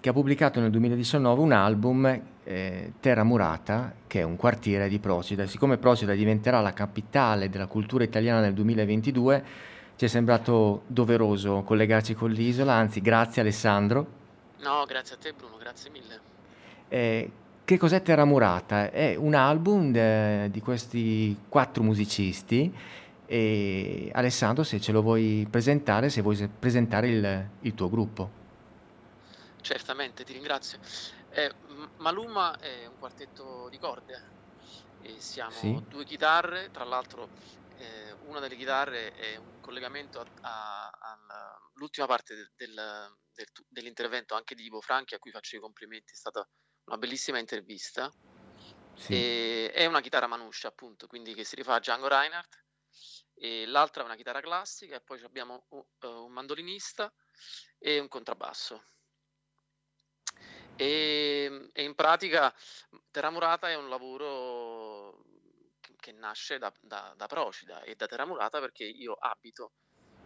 [0.00, 5.00] che ha pubblicato nel 2019 un album eh, Terra Murata che è un quartiere di
[5.00, 5.46] Procida.
[5.46, 9.44] Siccome Procida diventerà la capitale della cultura italiana nel 2022
[9.96, 14.06] ci è sembrato doveroso collegarci con l'isola, anzi grazie Alessandro.
[14.60, 16.20] No, grazie a te Bruno, grazie mille.
[16.86, 17.30] Eh,
[17.68, 18.90] che cos'è Terra Murata?
[18.90, 22.74] È un album de, di questi quattro musicisti
[23.26, 28.30] e Alessandro se ce lo vuoi presentare, se vuoi presentare il, il tuo gruppo.
[29.60, 30.78] Certamente, ti ringrazio.
[31.28, 31.52] Eh,
[31.98, 34.22] Maluma è un quartetto di corde
[35.02, 35.78] e siamo Sì.
[35.90, 37.28] due chitarre, tra l'altro
[37.76, 40.24] eh, una delle chitarre è un collegamento
[41.74, 46.16] all'ultima parte del- del- dell'intervento anche di Ivo Franchi, a cui faccio i complimenti, è
[46.16, 46.48] stata
[46.88, 48.10] una bellissima intervista.
[48.94, 49.14] Sì.
[49.14, 52.64] E è una chitarra manuscia, appunto, quindi che si rifà a Django Reinhardt.
[53.34, 57.12] E l'altra è una chitarra classica, e poi abbiamo un, eh, un mandolinista
[57.78, 58.82] e un contrabbasso.
[60.74, 62.54] E, e in pratica
[63.10, 65.24] Terra Murata è un lavoro
[65.96, 69.72] che, nasce da, da- da Procida e da Terra Murata perché io abito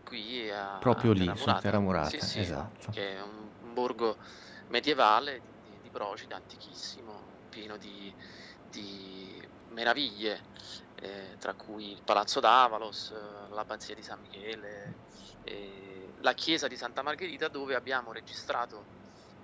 [0.04, 1.60] qui a, Proprio a lì, Terra su.
[1.60, 2.90] Terra Murata, Sì, sì, esatto.
[2.90, 4.16] che è un, un borgo
[4.68, 5.51] medievale
[5.92, 7.12] Procida, antichissimo,
[7.50, 8.12] pieno di,
[8.70, 10.40] di meraviglie,
[11.00, 14.94] eh, tra cui il Palazzo d'Avalos, eh, l'abbazia di San Michele,
[15.44, 18.84] eh, la chiesa di Santa Margherita dove abbiamo registrato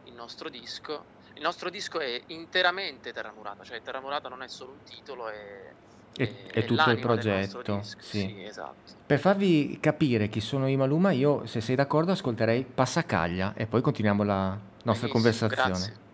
[0.05, 1.17] il nostro disco.
[1.35, 5.29] Il nostro disco è interamente Terra Murata, cioè Terra Murata non è solo un titolo,
[5.29, 5.73] è,
[6.17, 7.83] È, è tutto il progetto.
[7.83, 7.97] Sì.
[7.99, 8.93] Sì, esatto.
[9.07, 13.83] Per farvi capire chi sono i Maluma, io se sei d'accordo ascolterei Passacaglia e poi
[13.83, 14.49] continuiamo la
[14.83, 15.69] nostra Benissimo, conversazione.
[15.69, 16.07] Grazie.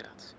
[0.00, 0.29] Grazie.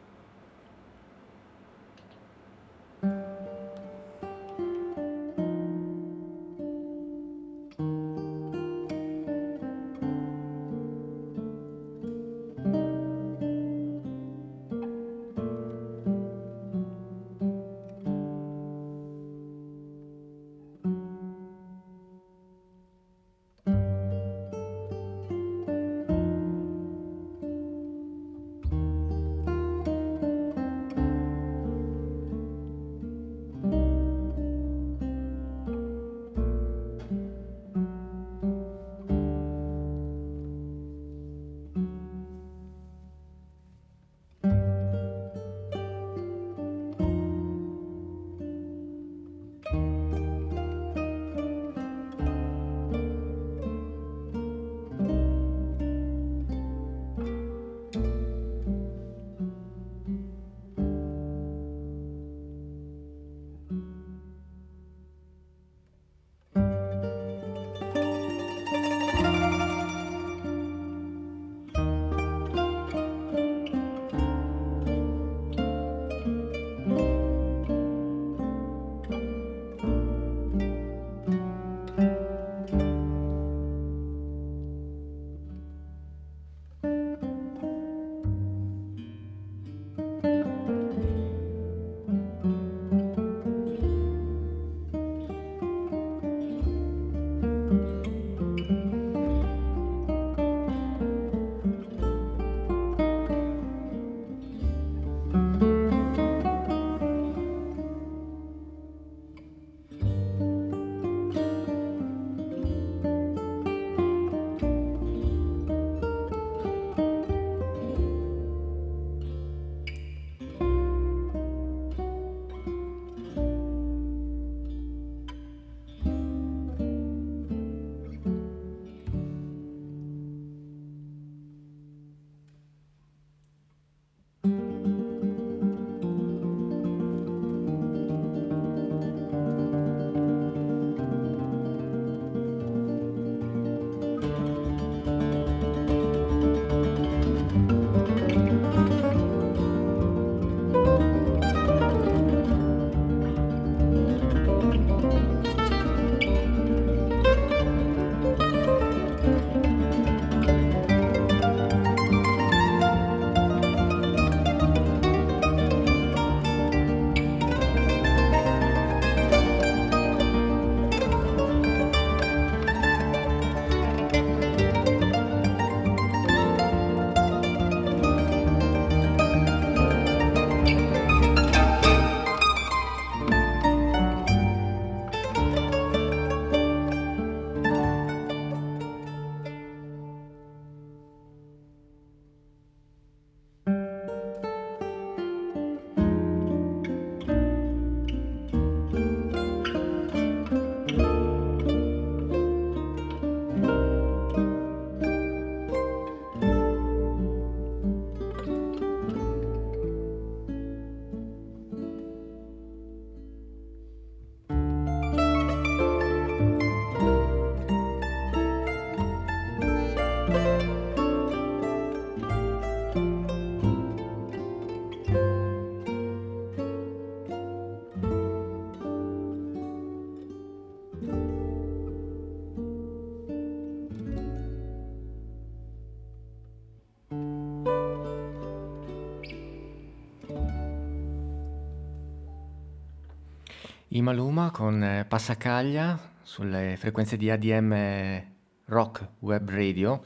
[244.06, 248.24] Imaluma con eh, Passacaglia sulle frequenze di ADM
[248.66, 250.02] Rock Web Radio.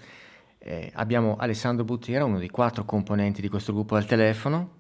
[0.57, 4.73] Eh, abbiamo Alessandro Buttiera, uno dei quattro componenti di questo gruppo al telefono.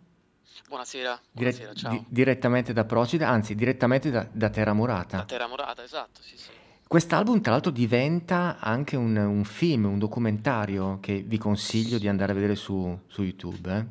[0.67, 1.91] Buonasera, Dire- buonasera, ciao.
[1.91, 5.17] di- direttamente da Procida, anzi direttamente da, da Terra Murata.
[5.19, 6.49] Da Terra Morata, esatto, sì, sì.
[6.85, 12.33] Quest'album tra l'altro diventa anche un, un film, un documentario che vi consiglio di andare
[12.33, 13.77] a vedere su, su YouTube.
[13.77, 13.85] eh.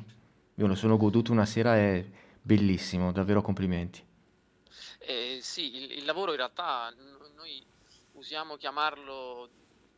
[0.61, 2.05] Io lo sono goduto una sera, è
[2.43, 4.04] bellissimo, davvero complimenti.
[5.07, 7.63] Eh, sì, il, il lavoro in realtà n- noi
[8.13, 9.49] usiamo chiamarlo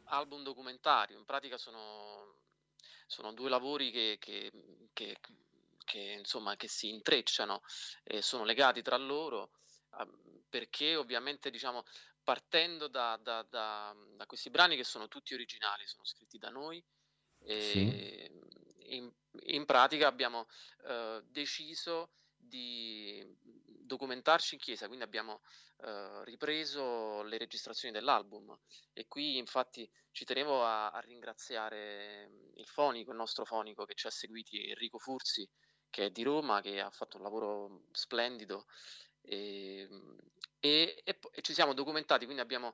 [0.05, 2.39] album documentario, in pratica sono,
[3.05, 4.51] sono due lavori che, che-
[4.93, 5.17] che-
[5.85, 7.61] che, insomma, che si intrecciano
[8.03, 9.51] e sono legati tra loro
[9.91, 10.05] ah,
[10.49, 11.83] perché ovviamente diciamo
[12.23, 16.83] partendo da, da- da- da questi brani che sono tutti originali, sono scritti da noi
[17.39, 17.87] Sì.
[17.87, 18.31] e
[18.89, 19.09] in,
[19.43, 20.47] in pratica abbiamo
[20.85, 23.25] eh, deciso di
[23.87, 25.41] documentarci in chiesa, quindi abbiamo
[25.83, 28.55] eh, ripreso le registrazioni dell'album
[28.93, 34.05] e qui infatti ci tenevo a, a ringraziare il fonico, il nostro fonico che ci
[34.05, 35.47] ha seguiti, Enrico Fursi,
[35.89, 38.65] che è di Roma, che ha fatto un lavoro splendido
[39.21, 39.87] e,
[40.59, 42.73] e- e po- e ci siamo documentati, quindi abbiamo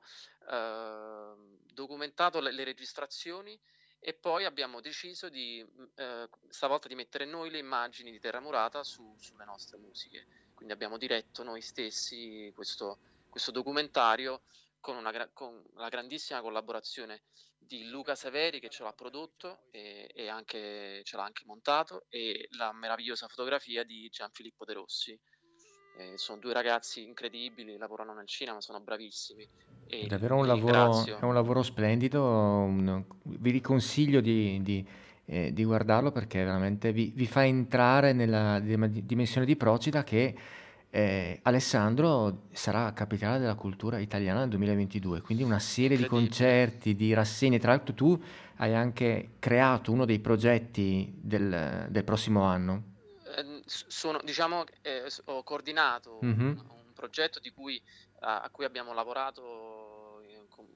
[0.50, 1.34] eh,
[1.72, 3.58] documentato le, le registrazioni
[3.98, 8.84] e poi abbiamo deciso di eh, stavolta di mettere noi le immagini di Terra Murata
[8.84, 10.26] su- sulle nostre musiche.
[10.54, 12.98] Quindi abbiamo diretto noi stessi questo,
[13.28, 14.42] questo documentario
[14.80, 17.22] con, una con la grandissima collaborazione
[17.58, 22.48] di Luca Severi che ce l'ha prodotto e, e anche, ce l'ha anche montato e
[22.56, 25.18] la meravigliosa fotografia di Gianfilippo De Rossi.
[25.96, 29.48] Eh, sono due ragazzi incredibili, lavorano nel cinema, sono bravissimi.
[29.86, 34.86] È E davvero un lavoro, è un lavoro splendido, un- vi riconsiglio di, di,
[35.26, 40.34] eh, di guardarlo perché veramente vi, vi fa entrare nella dim- dimensione di Procida che
[40.90, 47.12] eh, Alessandro sarà capitale della cultura italiana nel 2022, quindi una serie di concerti, di
[47.12, 47.58] rassegne.
[47.58, 48.22] Tra l'altro tu
[48.58, 52.92] hai anche creato uno dei progetti del, del prossimo anno.
[53.36, 56.46] Eh, sono, diciamo, eh, ho coordinato un, Mhm.
[56.68, 57.82] un progetto di cui,
[58.20, 59.83] a, a cui abbiamo lavorato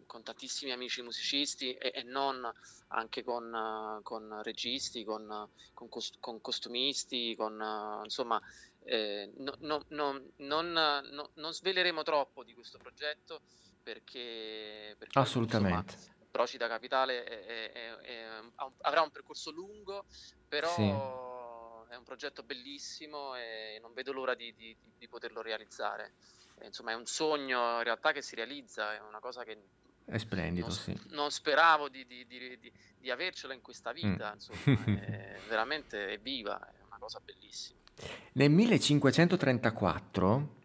[0.06, 2.50] con, tantissimi amici musicisti e, e non
[2.88, 8.40] anche con, eh, con registi, con, con cos- con costumisti, con eh, insomma,
[8.84, 13.42] eh, no- no- no- non, no- non sveleremo troppo di questo progetto
[13.82, 15.94] perché, perché Assolutamente.
[15.94, 18.42] insomma, Procida Capitale è- è- è-
[18.82, 20.04] avrà un percorso lungo,
[20.46, 20.82] però Sì.
[21.92, 26.14] è un progetto bellissimo e non vedo l'ora di- di- di poterlo realizzare.
[26.64, 29.56] Insomma, è un sogno in realtà che si realizza, è una cosa che
[30.04, 30.98] È splendido, non, sì.
[31.10, 34.34] non speravo di, di- di- di- di avercela in questa vita, Mm.
[34.34, 34.56] insomma,
[35.06, 37.78] è veramente è viva, è una cosa bellissima.
[38.32, 40.56] Nel 1534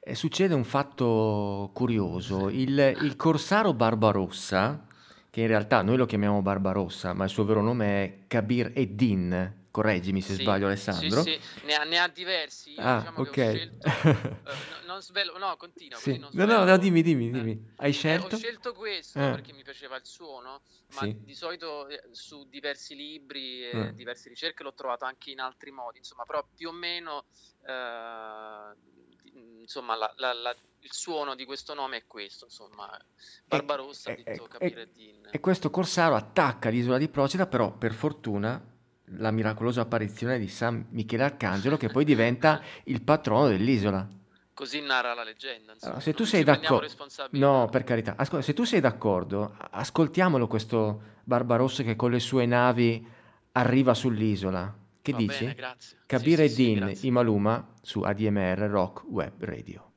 [0.00, 2.48] eh, succede un fatto curioso.
[2.48, 4.86] Il, il corsaro Barbarossa,
[5.30, 9.64] che in realtà noi lo chiamiamo Barbarossa, ma il suo vero nome è Kabir Eddin,
[9.76, 11.22] correggimi se Sì, sbaglio sì, Alessandro.
[11.22, 12.72] sì, ne ha, ne ha diversi.
[12.72, 13.30] Io Ah, diciamo ok.
[13.30, 13.86] che ho scelto.
[13.88, 16.16] eh, no- non svelo, no, continua, Sì.
[16.16, 17.72] No, no, no, dimmi, dimmi, Eh, dimmi.
[17.76, 18.34] Hai eh, scelto?
[18.34, 19.30] ho scelto questo Eh.
[19.32, 20.62] perché mi piaceva il suono,
[20.94, 21.14] ma Sì.
[21.22, 23.94] di solito eh, su diversi libri e Eh.
[23.94, 27.26] diverse ricerche l'ho trovato anche in altri modi, insomma, però più o meno
[27.68, 28.74] eh,
[29.60, 32.88] insomma, la- la- la- il suono di questo nome è questo, insomma,
[33.44, 35.28] Barbarossa, e- detto e- Capire Din.
[35.30, 38.74] E questo corsaro attacca l'isola di Procida, però per fortuna
[39.10, 44.06] la miracolosa apparizione di San Michele Arcangelo che poi diventa il patrono dell'isola.
[44.52, 46.88] Così narra la leggenda, insomma, Allora, se tu sei d'accordo,
[47.32, 52.46] no, per carità, ascolta, se tu sei d'accordo, ascoltiamolo questo Barbarossa che con le sue
[52.46, 53.06] navi
[53.52, 54.74] arriva sull'isola.
[55.02, 55.40] Che Va dici?
[55.40, 55.98] bene, grazie.
[56.00, 57.08] Sì, Kabir sì, sì, Eddin grazie.
[57.08, 59.92] Imaluma su ADMR Rock Web Radio.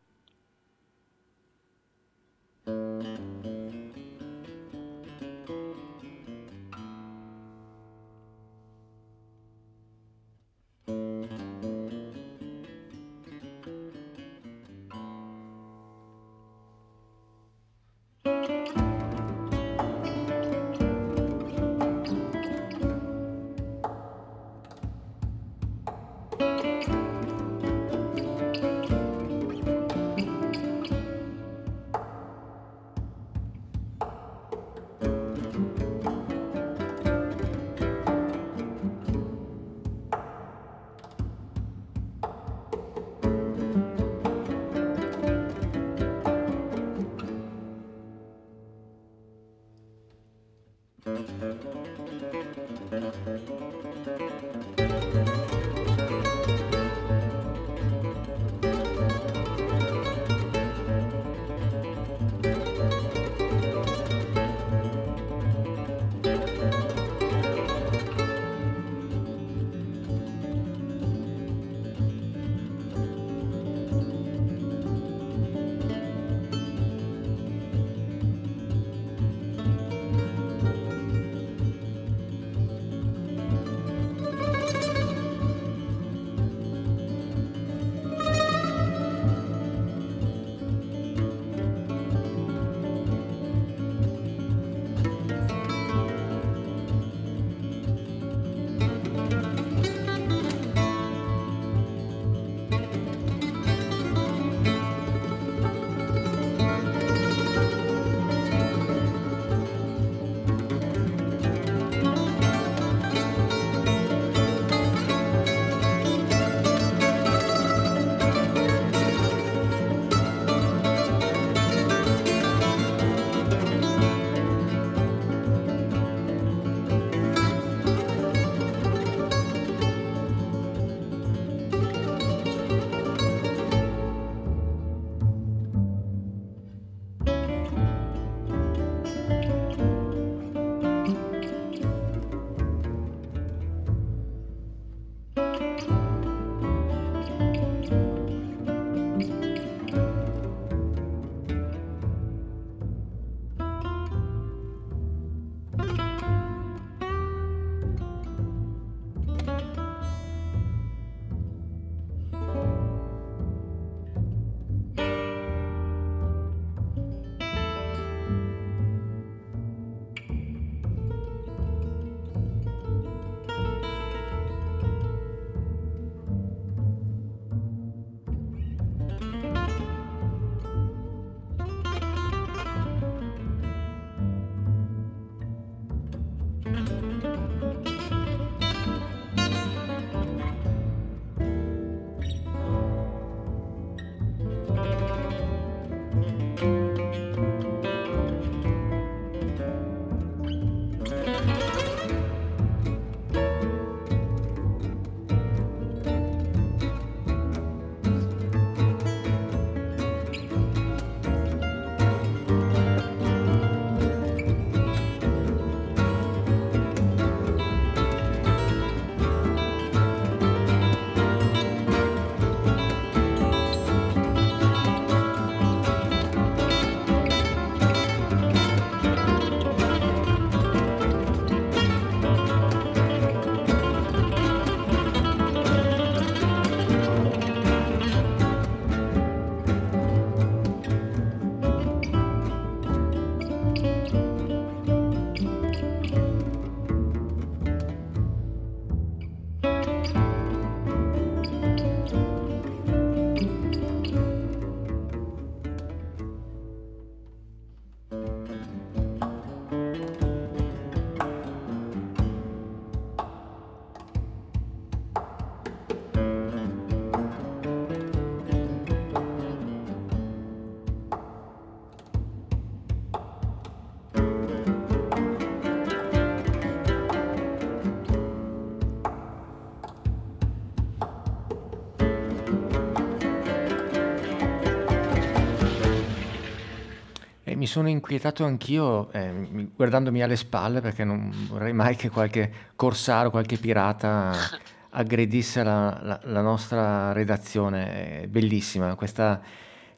[287.70, 293.30] Sono inquietato anch'io eh, mi- guardandomi alle spalle perché non vorrei mai che qualche corsaro,
[293.30, 294.34] qualche pirata
[294.92, 298.22] aggredisse la, la- la nostra redazione.
[298.24, 299.40] È bellissima questa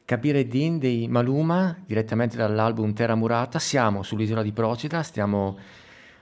[0.04, 3.58] Capire Din dei Maluma direttamente dall'album Terra Murata.
[3.58, 5.56] Siamo sull'isola di Procida, stiamo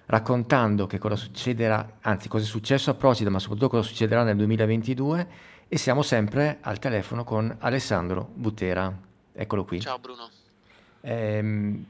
[0.07, 4.37] raccontando che cosa succederà, anzi cosa è successo a Procida, ma soprattutto cosa succederà nel
[4.37, 5.29] 2022
[5.67, 8.93] e siamo sempre al telefono con Alessandro Butera.
[9.33, 9.81] Eccolo qui.
[9.81, 10.29] Ciao Bruno.
[11.03, 11.85] Ehm,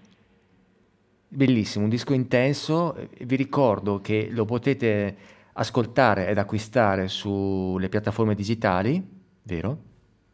[1.29, 3.09] bellissimo, un disco intenso.
[3.21, 5.17] Vi ricordo che lo potete
[5.53, 9.03] ascoltare ed acquistare sulle piattaforme digitali,
[9.43, 9.89] vero?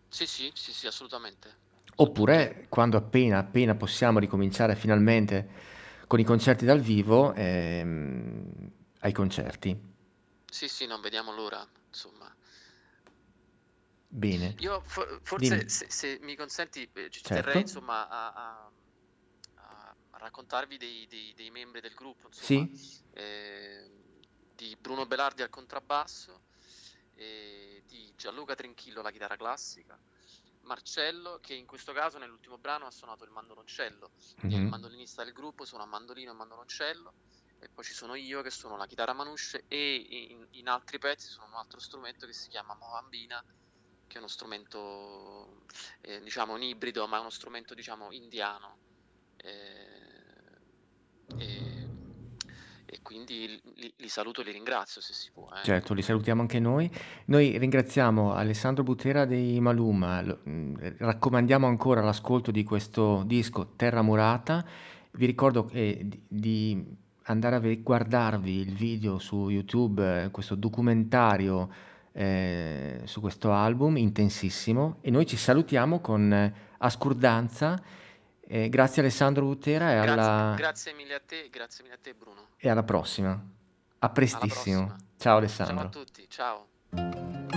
[0.08, 1.64] Sì, sì, sì, sì, assolutamente.
[1.96, 5.48] Oppure quando appena, appena possiamo ricominciare finalmente
[6.06, 8.70] con i concerti dal vivo, ehm,
[9.00, 9.94] ai concerti.
[10.50, 12.34] Sì, sì, non vediamo l'ora, insomma.
[14.08, 14.54] Bene.
[14.58, 17.42] Io for- forse, se, se mi consenti, eh, ci Certo.
[17.42, 18.65] terrei insomma a- a
[20.18, 23.04] raccontarvi dei, dei- dei membri del gruppo, insomma, Sì?
[23.12, 23.90] eh,
[24.54, 26.42] di Bruno Belardi al contrabbasso,
[27.14, 29.98] eh, di Gianluca Trinchillo alla chitarra classica,
[30.62, 34.10] Marcello che in questo caso nell'ultimo brano ha suonato il mandoloncello,
[34.48, 34.68] il Mhm.
[34.68, 37.14] mandolinista del gruppo suona mandolino e mandoloncello,
[37.58, 39.94] e poi ci sono io che suono la chitarra manusce e
[40.30, 43.42] in, in altri pezzi suono un altro strumento che si chiama Moambina,
[44.06, 45.64] che è uno strumento,
[46.02, 48.78] eh, diciamo, un ibrido, ma è uno strumento, diciamo, indiano.
[49.36, 50.05] Eh,
[51.38, 51.46] e,
[52.86, 55.48] e quindi li, li saluto e li ringrazio se si può.
[55.50, 55.64] eh.
[55.64, 56.90] Certo, li salutiamo anche noi.
[57.26, 64.64] Noi ringraziamo Alessandro Butera dei Maluma, mh, raccomandiamo ancora l'ascolto di questo disco Terra Murata.
[65.12, 66.84] Vi ricordo che di, di
[67.28, 71.68] andare a guardarvi il video su YouTube, eh, questo documentario
[72.12, 77.82] eh, su questo album intensissimo e noi ci salutiamo con eh, Ascurdanza.
[78.48, 82.14] Eh, grazie Alessandro Butera e Grazie, alla, grazie mille a te, grazie mille a te
[82.14, 82.48] Bruno.
[82.56, 83.40] e alla prossima.
[83.98, 84.86] A prestissimo.
[84.86, 84.86] prossima.
[84.88, 85.84] Ciao Ciao Alessandro.
[85.86, 87.55] a tutti, ciao.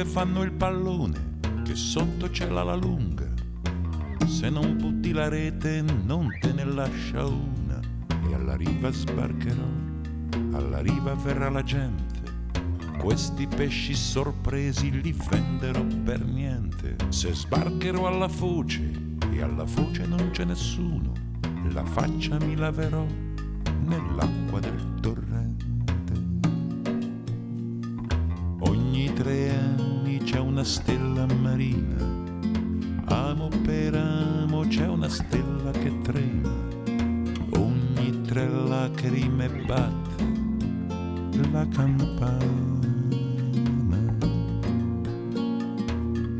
[0.00, 3.28] Acciughe fanno il pallone, che sotto c'è la lunga.
[4.26, 7.80] Se non butti la rete non te ne lascia una.
[8.28, 9.68] E alla riva sbarcherò,
[10.52, 12.18] alla riva verrà la gente.
[12.98, 16.96] Questi pesci sorpresi li fenderò per niente.
[17.08, 18.90] Se sbarcherò alla foce
[19.32, 21.12] e alla foce non c'è nessuno,
[21.72, 23.06] la faccia mi laverò
[23.84, 25.68] nell'acqua del torrente.
[28.62, 29.49] Ogni tre
[30.60, 31.96] una stella marina.
[33.06, 36.52] Amo per amo c'è una stella che trema,
[37.56, 40.24] ogni tre lacrime batte
[41.50, 42.78] la campana.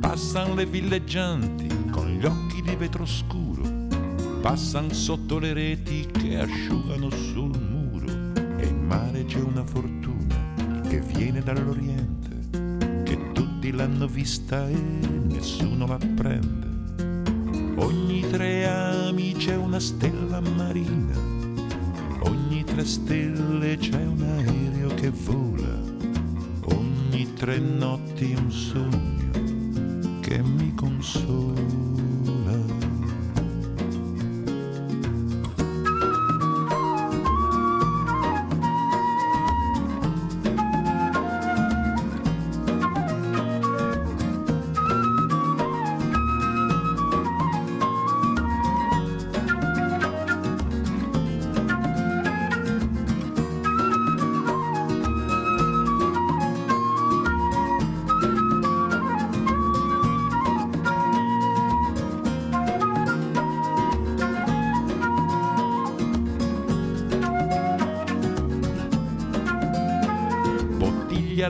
[0.00, 3.62] Passan le villeggianti con gli occhi di vetro scuro,
[4.42, 8.34] passan sotto le reti che asciugano sul muro.
[8.58, 11.99] E in mare c'è una fortuna che viene dall'Oriente,
[13.70, 14.74] tutti l'hanno vista e
[15.28, 16.68] nessuno la prende.
[17.76, 21.16] Ogni tre ami c'è una stella marina,
[22.22, 25.78] ogni tre stelle c'è un aereo che vola,
[26.74, 31.80] ogni tre notti un sogno che mi consola.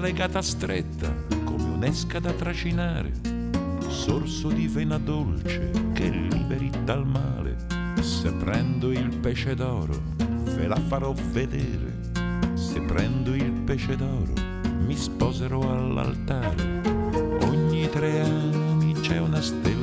[0.01, 3.13] Legata stretta come un'esca da tracinare,
[3.89, 7.57] sorso di vena dolce che liberi dal male.
[8.01, 11.99] Se prendo il pesce d'oro, ve la farò vedere.
[12.55, 14.33] Se prendo il pesce d'oro,
[14.87, 16.81] mi sposerò all'altare.
[17.43, 19.80] Ogni tre anni c'è una stella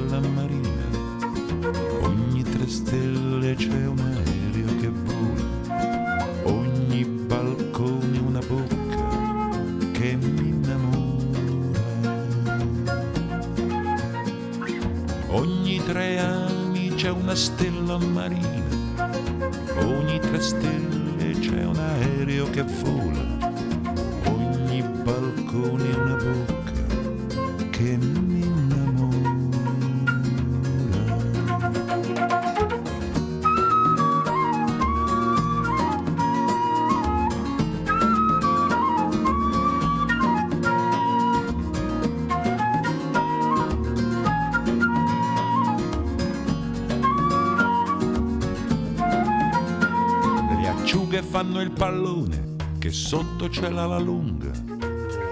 [51.37, 54.51] fanno il pallone che sotto c'è la lunga.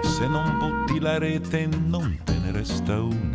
[0.04, 3.35] Se non butti la rete non te ne resta una,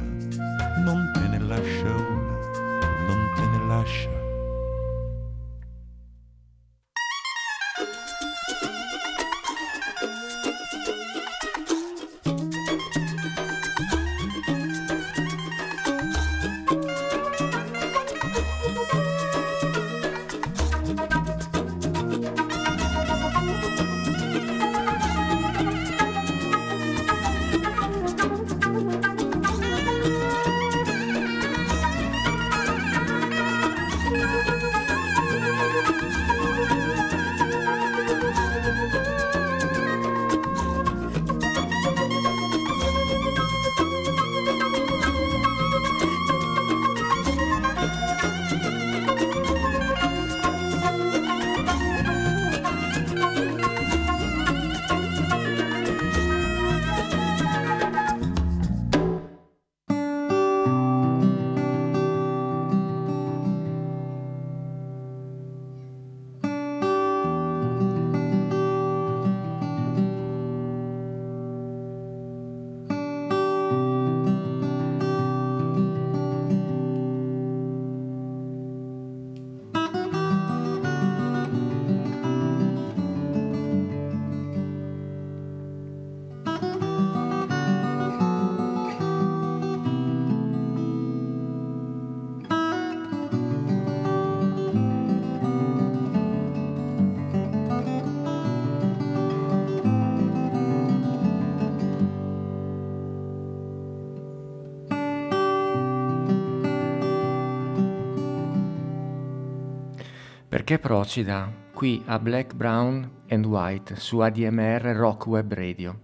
[110.70, 111.52] Perché Procida?
[111.72, 115.98] Qui a Black, Brown and White su ADMR Rock Web Radio.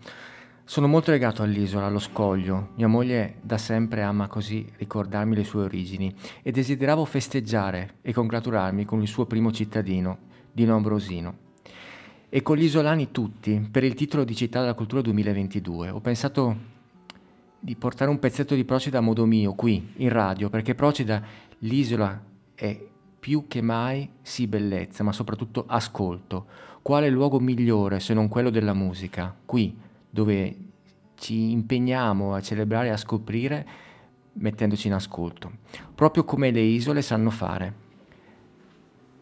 [0.65, 2.71] Sono molto legato all'isola, allo scoglio.
[2.75, 6.13] Mia moglie da sempre ama così ricordarmi le sue origini
[6.43, 10.19] e desideravo festeggiare e congratularmi con il suo primo cittadino,
[10.51, 11.37] Dino Ambrosino.
[12.29, 16.57] E con gli isolani tutti, per il titolo di Città della Cultura 2022, ho pensato
[17.61, 21.23] di portare un pezzetto di Procida a modo mio qui in radio, perché Procida
[21.61, 22.21] l'isola
[22.53, 22.95] è
[23.27, 26.47] più che mai sì bellezza, ma soprattutto ascolto.
[26.81, 29.35] Quale luogo migliore se non quello della musica?
[29.45, 29.77] Qui,
[30.09, 30.57] dove
[31.17, 33.67] ci impegniamo a celebrare e a scoprire
[34.35, 35.51] mettendoci in ascolto,
[35.93, 37.75] proprio come le isole sanno fare.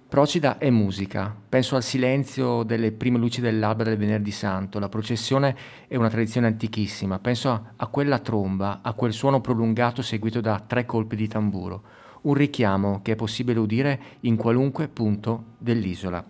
[0.07, 5.57] Procida è musica, penso al silenzio delle prime luci dell'alba del venerdì santo, la processione
[5.89, 10.61] è una tradizione antichissima, penso a, a quella tromba, a quel suono prolungato seguito da
[10.61, 16.25] tre colpi di tamburo, un richiamo che è possibile udire in qualunque punto dell'isola.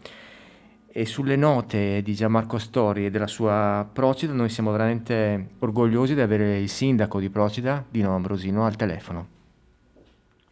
[0.96, 6.20] E sulle note di Gianmarco Stori e della sua Procida noi siamo veramente orgogliosi di
[6.20, 9.28] avere il sindaco di Procida, Dino Ambrosino, al telefono.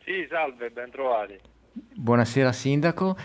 [0.05, 1.39] Sì, salve, ben trovati.
[1.73, 3.17] Buonasera sindaco,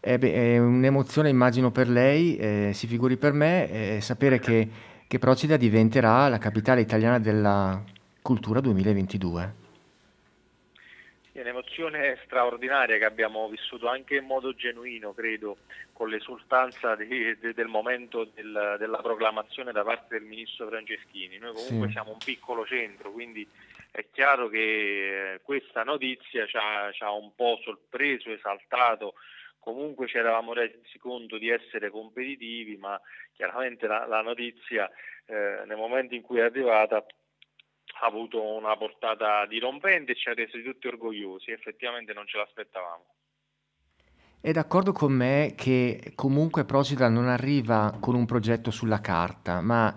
[0.00, 4.68] eh beh, è un'emozione immagino per lei, eh, si figuri per me, eh, sapere che,
[5.06, 7.80] che Procida diventerà la capitale italiana della
[8.22, 9.65] cultura 2022.
[11.36, 15.58] È un'emozione straordinaria che abbiamo vissuto anche in modo genuino, credo,
[15.92, 21.36] con l'esultanza di- de- del momento del- della proclamazione da parte del ministro Franceschini.
[21.36, 21.92] Noi comunque Sì.
[21.92, 23.46] siamo un piccolo centro, quindi
[23.90, 29.16] è chiaro che eh, questa notizia ci ha, ci ha un po' sorpreso, esaltato.
[29.58, 32.98] Comunque ci eravamo resi conto di essere competitivi, ma
[33.34, 34.90] chiaramente la, la notizia
[35.26, 37.04] eh, nel momento in cui è arrivata
[38.00, 43.04] ha avuto una portata dirompente e ci ha resi tutti orgogliosi, effettivamente non ce l'aspettavamo.
[44.40, 49.92] È d'accordo con me che comunque Procida non arriva con un progetto sulla carta, ma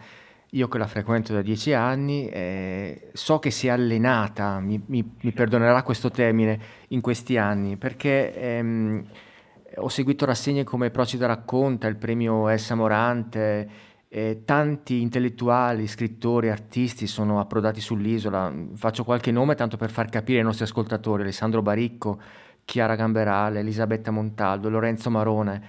[0.51, 5.17] io che la frequento da dieci anni eh, so che si è allenata, mi, mi-
[5.21, 9.07] mi perdonerà questo termine, in questi anni, perché ehm,
[9.75, 13.69] ho seguito rassegne come Procida racconta, il premio Elsa Morante,
[14.11, 18.51] eh, tanti intellettuali, scrittori, artisti sono approdati sull'isola.
[18.73, 22.19] Faccio qualche nome tanto per far capire ai nostri ascoltatori: Alessandro Baricco,
[22.65, 25.61] Chiara Gamberale, Elisabetta Montaldo, Lorenzo Marone.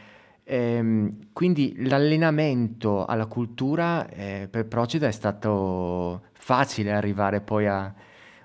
[0.44, 7.94] Ehm, quindi l'allenamento alla cultura eh, per Procida è stato facile arrivare poi a...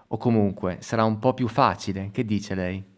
[0.08, 2.10] o comunque sarà un po' più facile.
[2.12, 2.95] Che dice lei?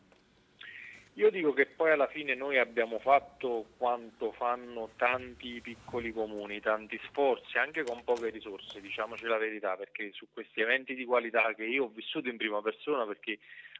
[1.18, 6.99] Io dico che poi alla fine noi abbiamo fatto quanto fanno tanti piccoli comuni, tanti
[7.07, 11.65] sforzi, anche con poche risorse, diciamoci la verità, perché su questi eventi di qualità che
[11.65, 13.39] io ho vissuto in prima persona, perché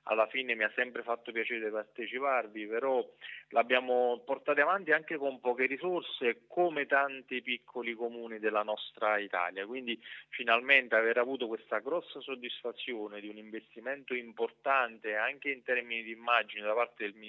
[0.10, 3.06] alla fine mi ha sempre fatto piacere parteciparvi, però
[3.50, 9.66] l'abbiamo portati avanti anche con poche risorse, come tanti piccoli comuni della nostra Italia.
[9.66, 16.12] Quindi finalmente aver avuto questa grossa soddisfazione di un investimento importante anche in termini di
[16.12, 17.26] immagine da parte del Ministero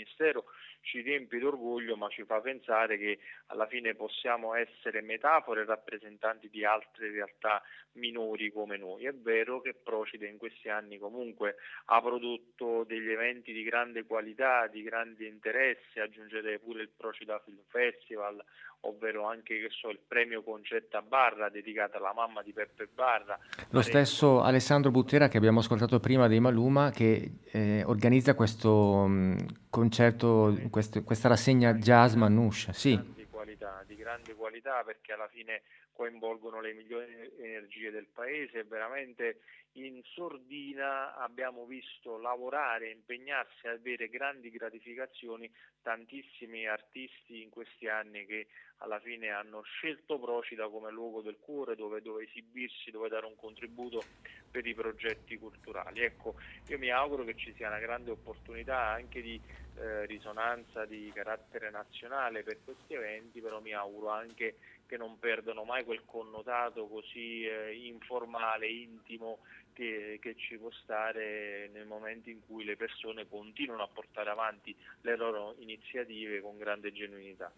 [0.81, 6.65] ci riempie d'orgoglio, ma ci fa pensare che alla fine possiamo essere metafore rappresentanti di
[6.65, 9.05] altre realtà minori come noi.
[9.05, 14.67] È vero che Procide in questi anni comunque ha prodotto degli eventi di grande qualità,
[14.67, 18.43] di grande interesse, aggiungerei pure il Procida Film Festival,
[18.81, 23.39] ovvero anche che so, il premio Concetta Barra dedicato alla mamma di Peppe Barra.
[23.71, 29.69] Lo stesso Alessandro Butera che abbiamo ascoltato prima dei Maluma che eh, organizza questo mh,
[29.71, 32.73] concerto, questo- questa rassegna jazz Manouche.
[32.73, 35.63] Sì, di qualità, di grande qualità perché alla fine
[35.99, 39.41] coinvolgono le migliori energie del paese e veramente
[39.73, 48.27] in sordina abbiamo visto lavorare, impegnarsi a avere grandi gratificazioni tantissimi artisti in questi anni
[48.27, 48.47] che
[48.79, 53.35] alla fine hanno scelto Procida come luogo del cuore dove, dove esibirsi, dove dare un
[53.35, 54.11] contributo
[54.49, 56.03] per i progetti culturali.
[56.03, 56.37] Ecco,
[56.67, 59.41] io mi auguro che ci sia una grande opportunità anche di
[59.75, 64.59] eh, risonanza di carattere nazionale per questi eventi, però mi auguro anche
[64.89, 69.39] che non perdano mai quel connotato così eh, informale, intimo
[69.75, 74.75] che, che ci può stare nel momento in cui le persone continuano a portare avanti
[75.03, 77.53] le loro iniziative con grande genuinità.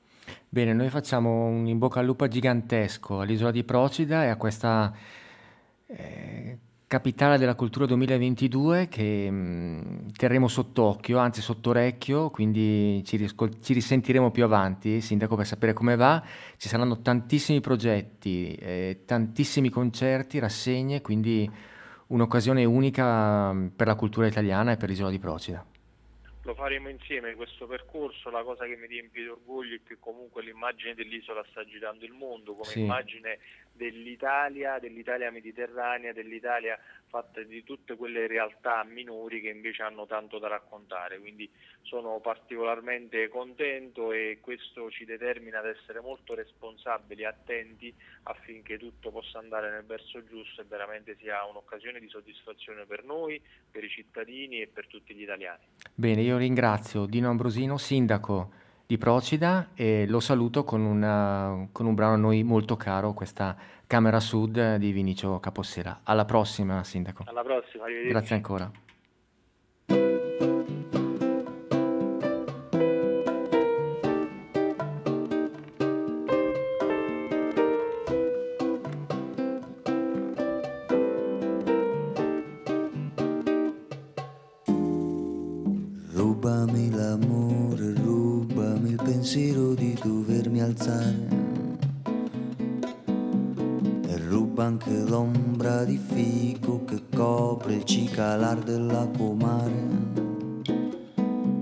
[0.48, 4.92] bene, noi facciamo un in bocca al lupo gigantesco all'isola di Procida e a questa
[5.86, 6.58] eh,
[6.94, 13.74] capitale della cultura 2022 che mh, terremo sott'occhio, anzi sotto orecchio, quindi ci, riscol- ci
[13.74, 16.20] risentiremo più avanti, Sindaco, per sapere come va.
[16.56, 21.48] Ci saranno tantissimi progetti, eh, tantissimi concerti, rassegne, quindi
[22.08, 25.64] un'occasione unica mh, per la cultura italiana e per l'isola di Procida.
[26.44, 30.42] Lo faremo insieme questo percorso, la cosa che mi riempie di orgoglio è che comunque
[30.42, 32.80] l'immagine dell'isola sta girando il mondo come Sì.
[32.80, 33.38] immagine
[33.80, 40.48] dell'Italia, dell'Italia mediterranea, dell'Italia fatta di tutte quelle realtà minori che invece hanno tanto da
[40.48, 41.18] raccontare.
[41.18, 41.50] Quindi
[41.80, 47.94] sono particolarmente contento e questo ci determina ad essere molto responsabili e attenti
[48.24, 53.40] affinché tutto possa andare nel verso giusto e veramente sia un'occasione di soddisfazione per noi,
[53.70, 55.62] per i cittadini e per tutti gli italiani.
[55.94, 61.94] Bene, io ringrazio Dino Ambrosino, sindaco di Procida e lo saluto con, una- con un
[61.94, 63.56] brano a noi molto caro, questa
[63.86, 66.00] Camera Sud di Vinicio Capossela.
[66.02, 67.22] Alla prossima, sindaco.
[67.28, 68.10] Alla prossima, arrivederci.
[68.12, 68.70] Grazie ancora.
[90.90, 91.28] Alzare.
[94.08, 100.08] E ruba anche l'ombra di fico che copre il cicalar della comare.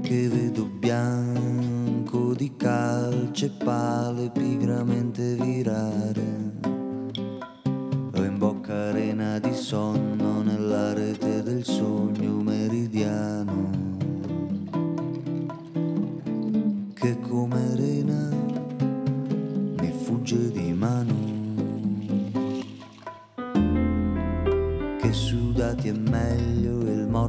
[0.00, 6.56] Che vedo bianco di calce e pale pigramente virare.
[8.14, 12.37] Ho in bocca arena di sonno nella rete del sogno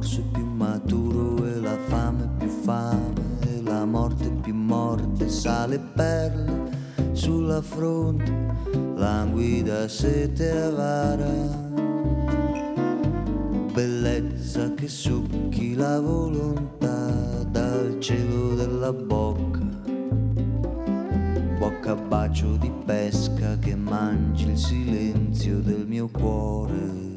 [0.00, 3.12] morso più maturo e la fame è più fame
[3.46, 6.70] e la morte è più morte sale perle
[7.12, 8.32] sulla fronte
[8.96, 11.28] languida sete avara
[13.74, 19.60] bellezza che succhi la volontà dal cielo della bocca,
[21.58, 27.09] bocca bacio di pesca che mangi il silenzio del mio cuore.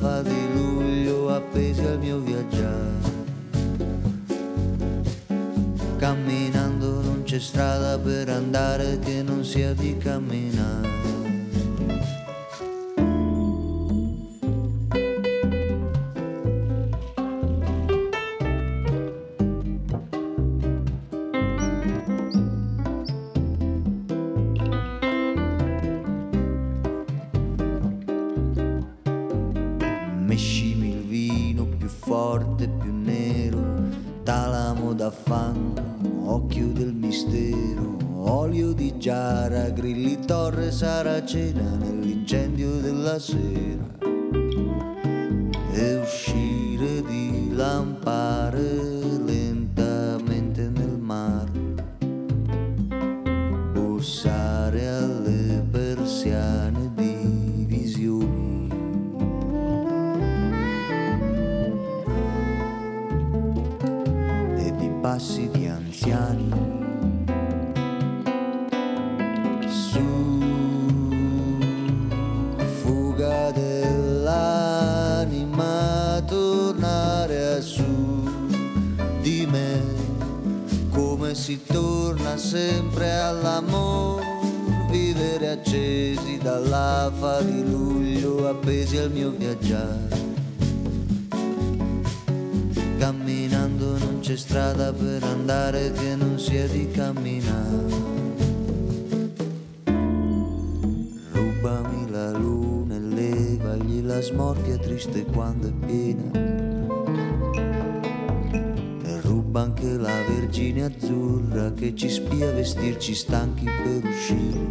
[0.00, 3.18] Dall'afa di luglio, appesi al mio viaggiare.
[5.98, 10.99] Camminando non c'è strada per andare che non sia di camminare.
[81.30, 84.24] Come si torna sempre all'amore,
[84.90, 90.08] vivere accesi dall'afa di luglio, appesi al mio viaggiare.
[92.98, 97.94] Camminando non c'è strada per andare che non sia di camminare.
[101.30, 106.69] Rubami la luna e levagli la smorfia triste quando è piena.
[109.60, 114.68] Anche la vergine azzurra che ci spia vestirci stanchi per uscire.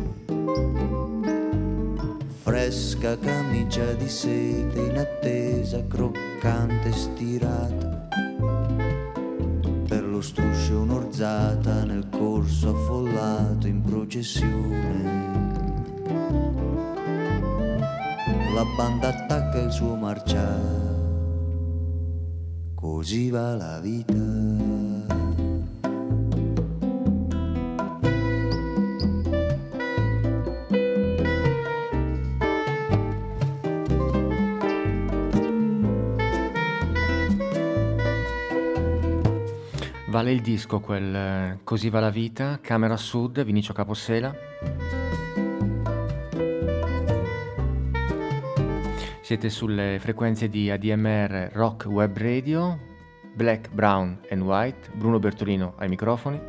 [2.42, 8.08] Fresca camicia di sete in attesa, croccante stirata
[9.88, 15.04] per lo struscio un'orzata nel corso affollato in processione.
[18.56, 20.98] La banda attacca il suo marciare,
[22.74, 24.29] così va la vita.
[40.20, 44.36] Vale il disco quel Così va la vita, Camera Sud, Vinicio Capossela.
[49.22, 52.78] Siete sulle frequenze di ADMR Rock Web Radio,
[53.34, 56.42] Black, Brown and White, Bruno Bertolino ai microfoni.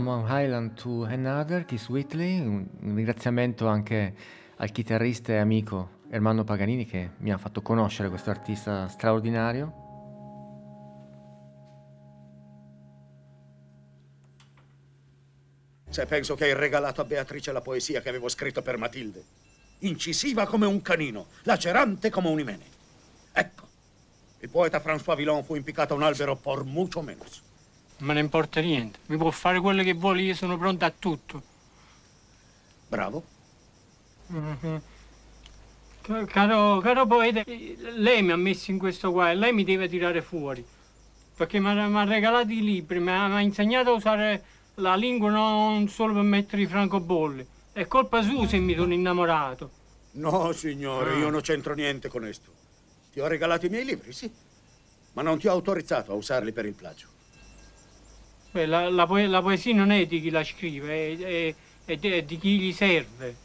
[0.00, 4.14] From One Island to Another, Keith Whitley, un ringraziamento anche
[4.56, 9.74] al chitarrista e amico Ermanno Paganini che mi ha fatto conoscere questo artista straordinario.
[15.90, 19.22] Se penso che hai regalato a Beatrice la poesia che avevo scritto per Matilde,
[19.80, 22.64] incisiva come un canino, lacerante come un imene.
[23.32, 23.66] Ecco,
[24.38, 27.48] il poeta François Villon fu impiccato a un albero por mucho menos.
[28.00, 28.98] Me ne importa niente.
[29.06, 31.42] Mi può fare quello che vuole, io sono pronto a tutto.
[32.88, 33.22] Bravo.
[34.32, 34.76] Mm-hmm.
[36.26, 40.22] Caro, caro poeta, lei mi ha messo in questo qua e lei mi deve tirare
[40.22, 40.64] fuori.
[41.36, 44.44] Perché mi ha regalato i libri, mi ha insegnato a usare
[44.76, 47.46] la lingua non solo per mettere i francobolli.
[47.72, 49.70] È colpa sua se mi sono innamorato.
[50.12, 51.18] No, signore, ah.
[51.18, 52.50] io non c'entro niente con questo.
[53.12, 54.30] Ti ho regalato i miei libri, sì.
[55.12, 57.09] Ma non ti ho autorizzato a usarli per il plagio.
[58.52, 61.54] Beh, la, la, poe- la, poesia non è di chi la scrive, è,
[61.84, 63.36] è, è, di, chi gli serve.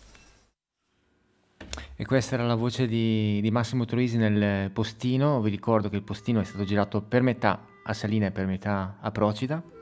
[1.95, 5.41] E questa era la voce di, di, Massimo Troisi nel postino.
[5.41, 8.97] Vi ricordo che il postino è stato girato per metà a Salina e per metà
[8.99, 9.74] a Procida.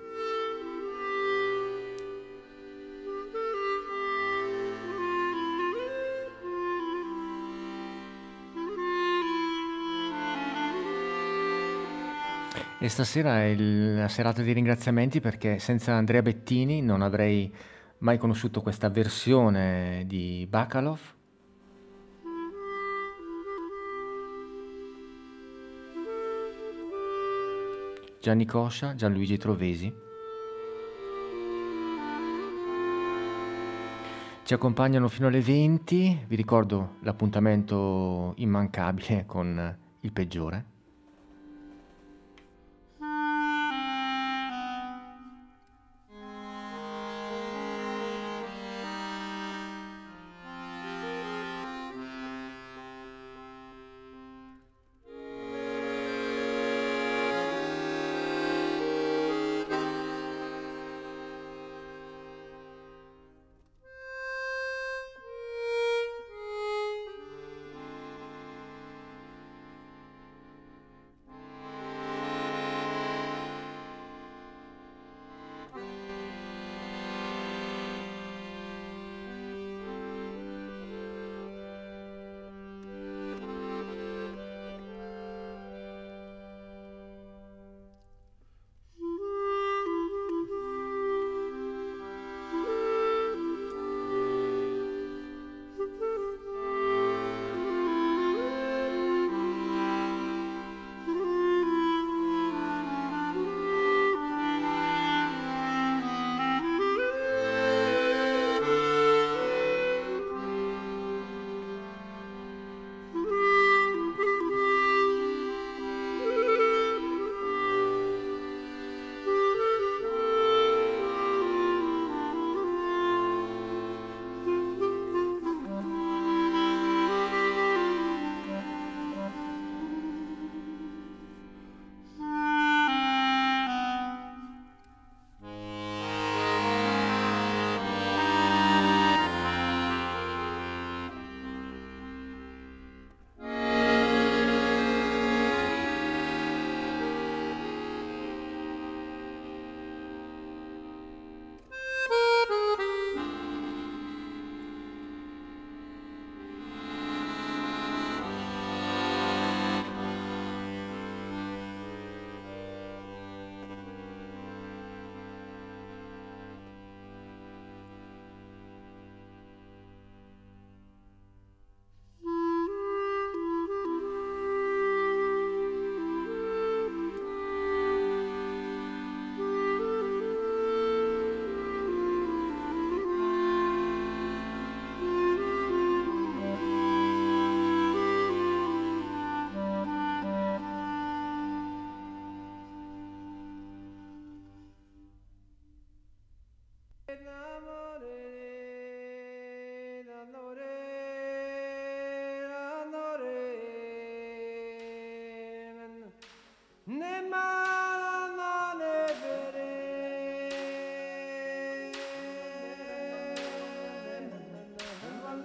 [12.84, 17.49] E stasera è la serata di ringraziamenti perché senza Andrea Bettini non avrei
[17.99, 20.99] mai conosciuto questa versione di Bacalov.
[28.19, 29.93] Gianni Coscia, Gianluigi Trovesi.
[34.43, 40.72] Ci accompagnano fino alle 20, vi ricordo l'appuntamento immancabile con il peggiore.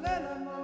[0.03, 0.58] Let them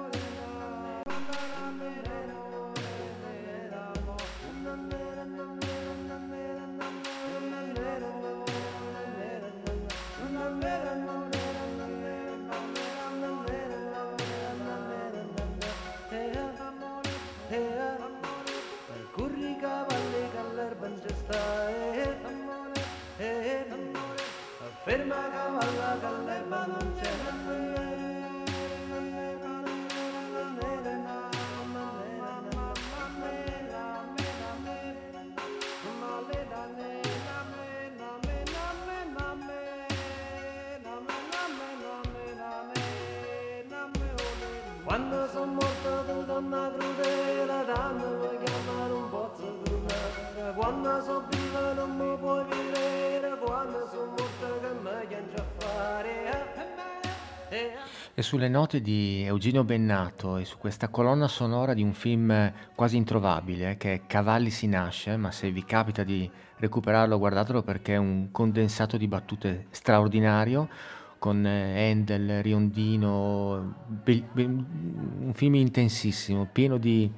[58.24, 63.76] sulle note di Eugenio Bennato e su questa colonna sonora di un film quasi introvabile
[63.76, 68.30] che è Cavalli si nasce, ma se vi capita di recuperarlo guardatelo perché è un
[68.32, 70.70] condensato di battute straordinario
[71.18, 77.10] con eh, Handel, Riondino, be- be- un film intensissimo, pieno di,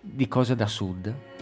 [0.00, 1.33] di cose da sud.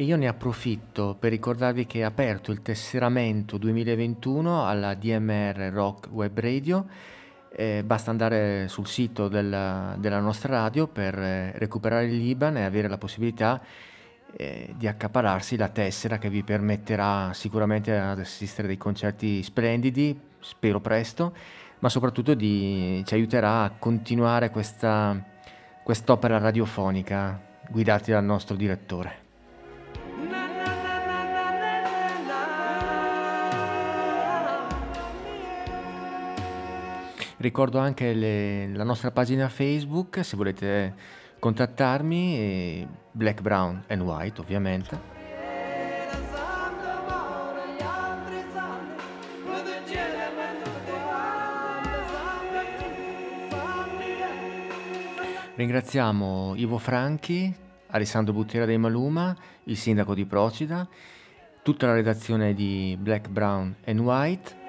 [0.00, 6.08] E io ne approfitto per ricordarvi che è aperto il tesseramento 2021 alla DMR Rock
[6.10, 6.86] Web Radio.
[7.52, 12.62] Eh, basta andare sul sito della, della nostra radio per eh, recuperare il Liban e
[12.62, 13.60] avere la possibilità
[14.38, 20.18] eh, di accapararsi la tessera che vi permetterà sicuramente ad assistere a dei concerti splendidi,
[20.38, 21.34] spero presto,
[21.80, 25.22] ma soprattutto di, ci aiuterà a continuare questa,
[25.84, 29.28] quest'opera radiofonica guidati dal nostro direttore.
[37.40, 40.94] Ricordo anche le- la nostra pagina Facebook se volete
[41.38, 44.98] contattarmi, Black, Brown and White ovviamente.
[55.54, 57.54] Ringraziamo Ivo Franchi,
[57.88, 59.34] Alessandro Buttiera dei Maluma,
[59.64, 60.86] il sindaco di Procida,
[61.62, 64.59] tutta la redazione di Black, Brown and White.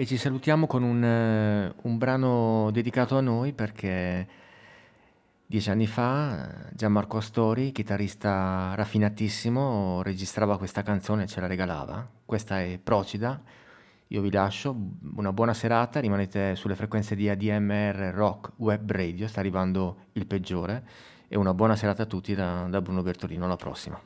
[0.00, 4.28] E ci salutiamo con un, eh, un brano dedicato a noi perché
[5.44, 12.08] dieci anni fa eh, Gianmarco Astori, chitarrista raffinatissimo, registrava questa canzone e ce la regalava.
[12.24, 13.42] Questa è Procida.
[14.06, 14.72] Io vi lascio,
[15.16, 20.86] una buona serata, rimanete sulle frequenze di ADMR Rock Web Radio, sta arrivando il peggiore
[21.26, 24.00] e una buona serata a tutti da, da Bruno Bertolino, alla prossima.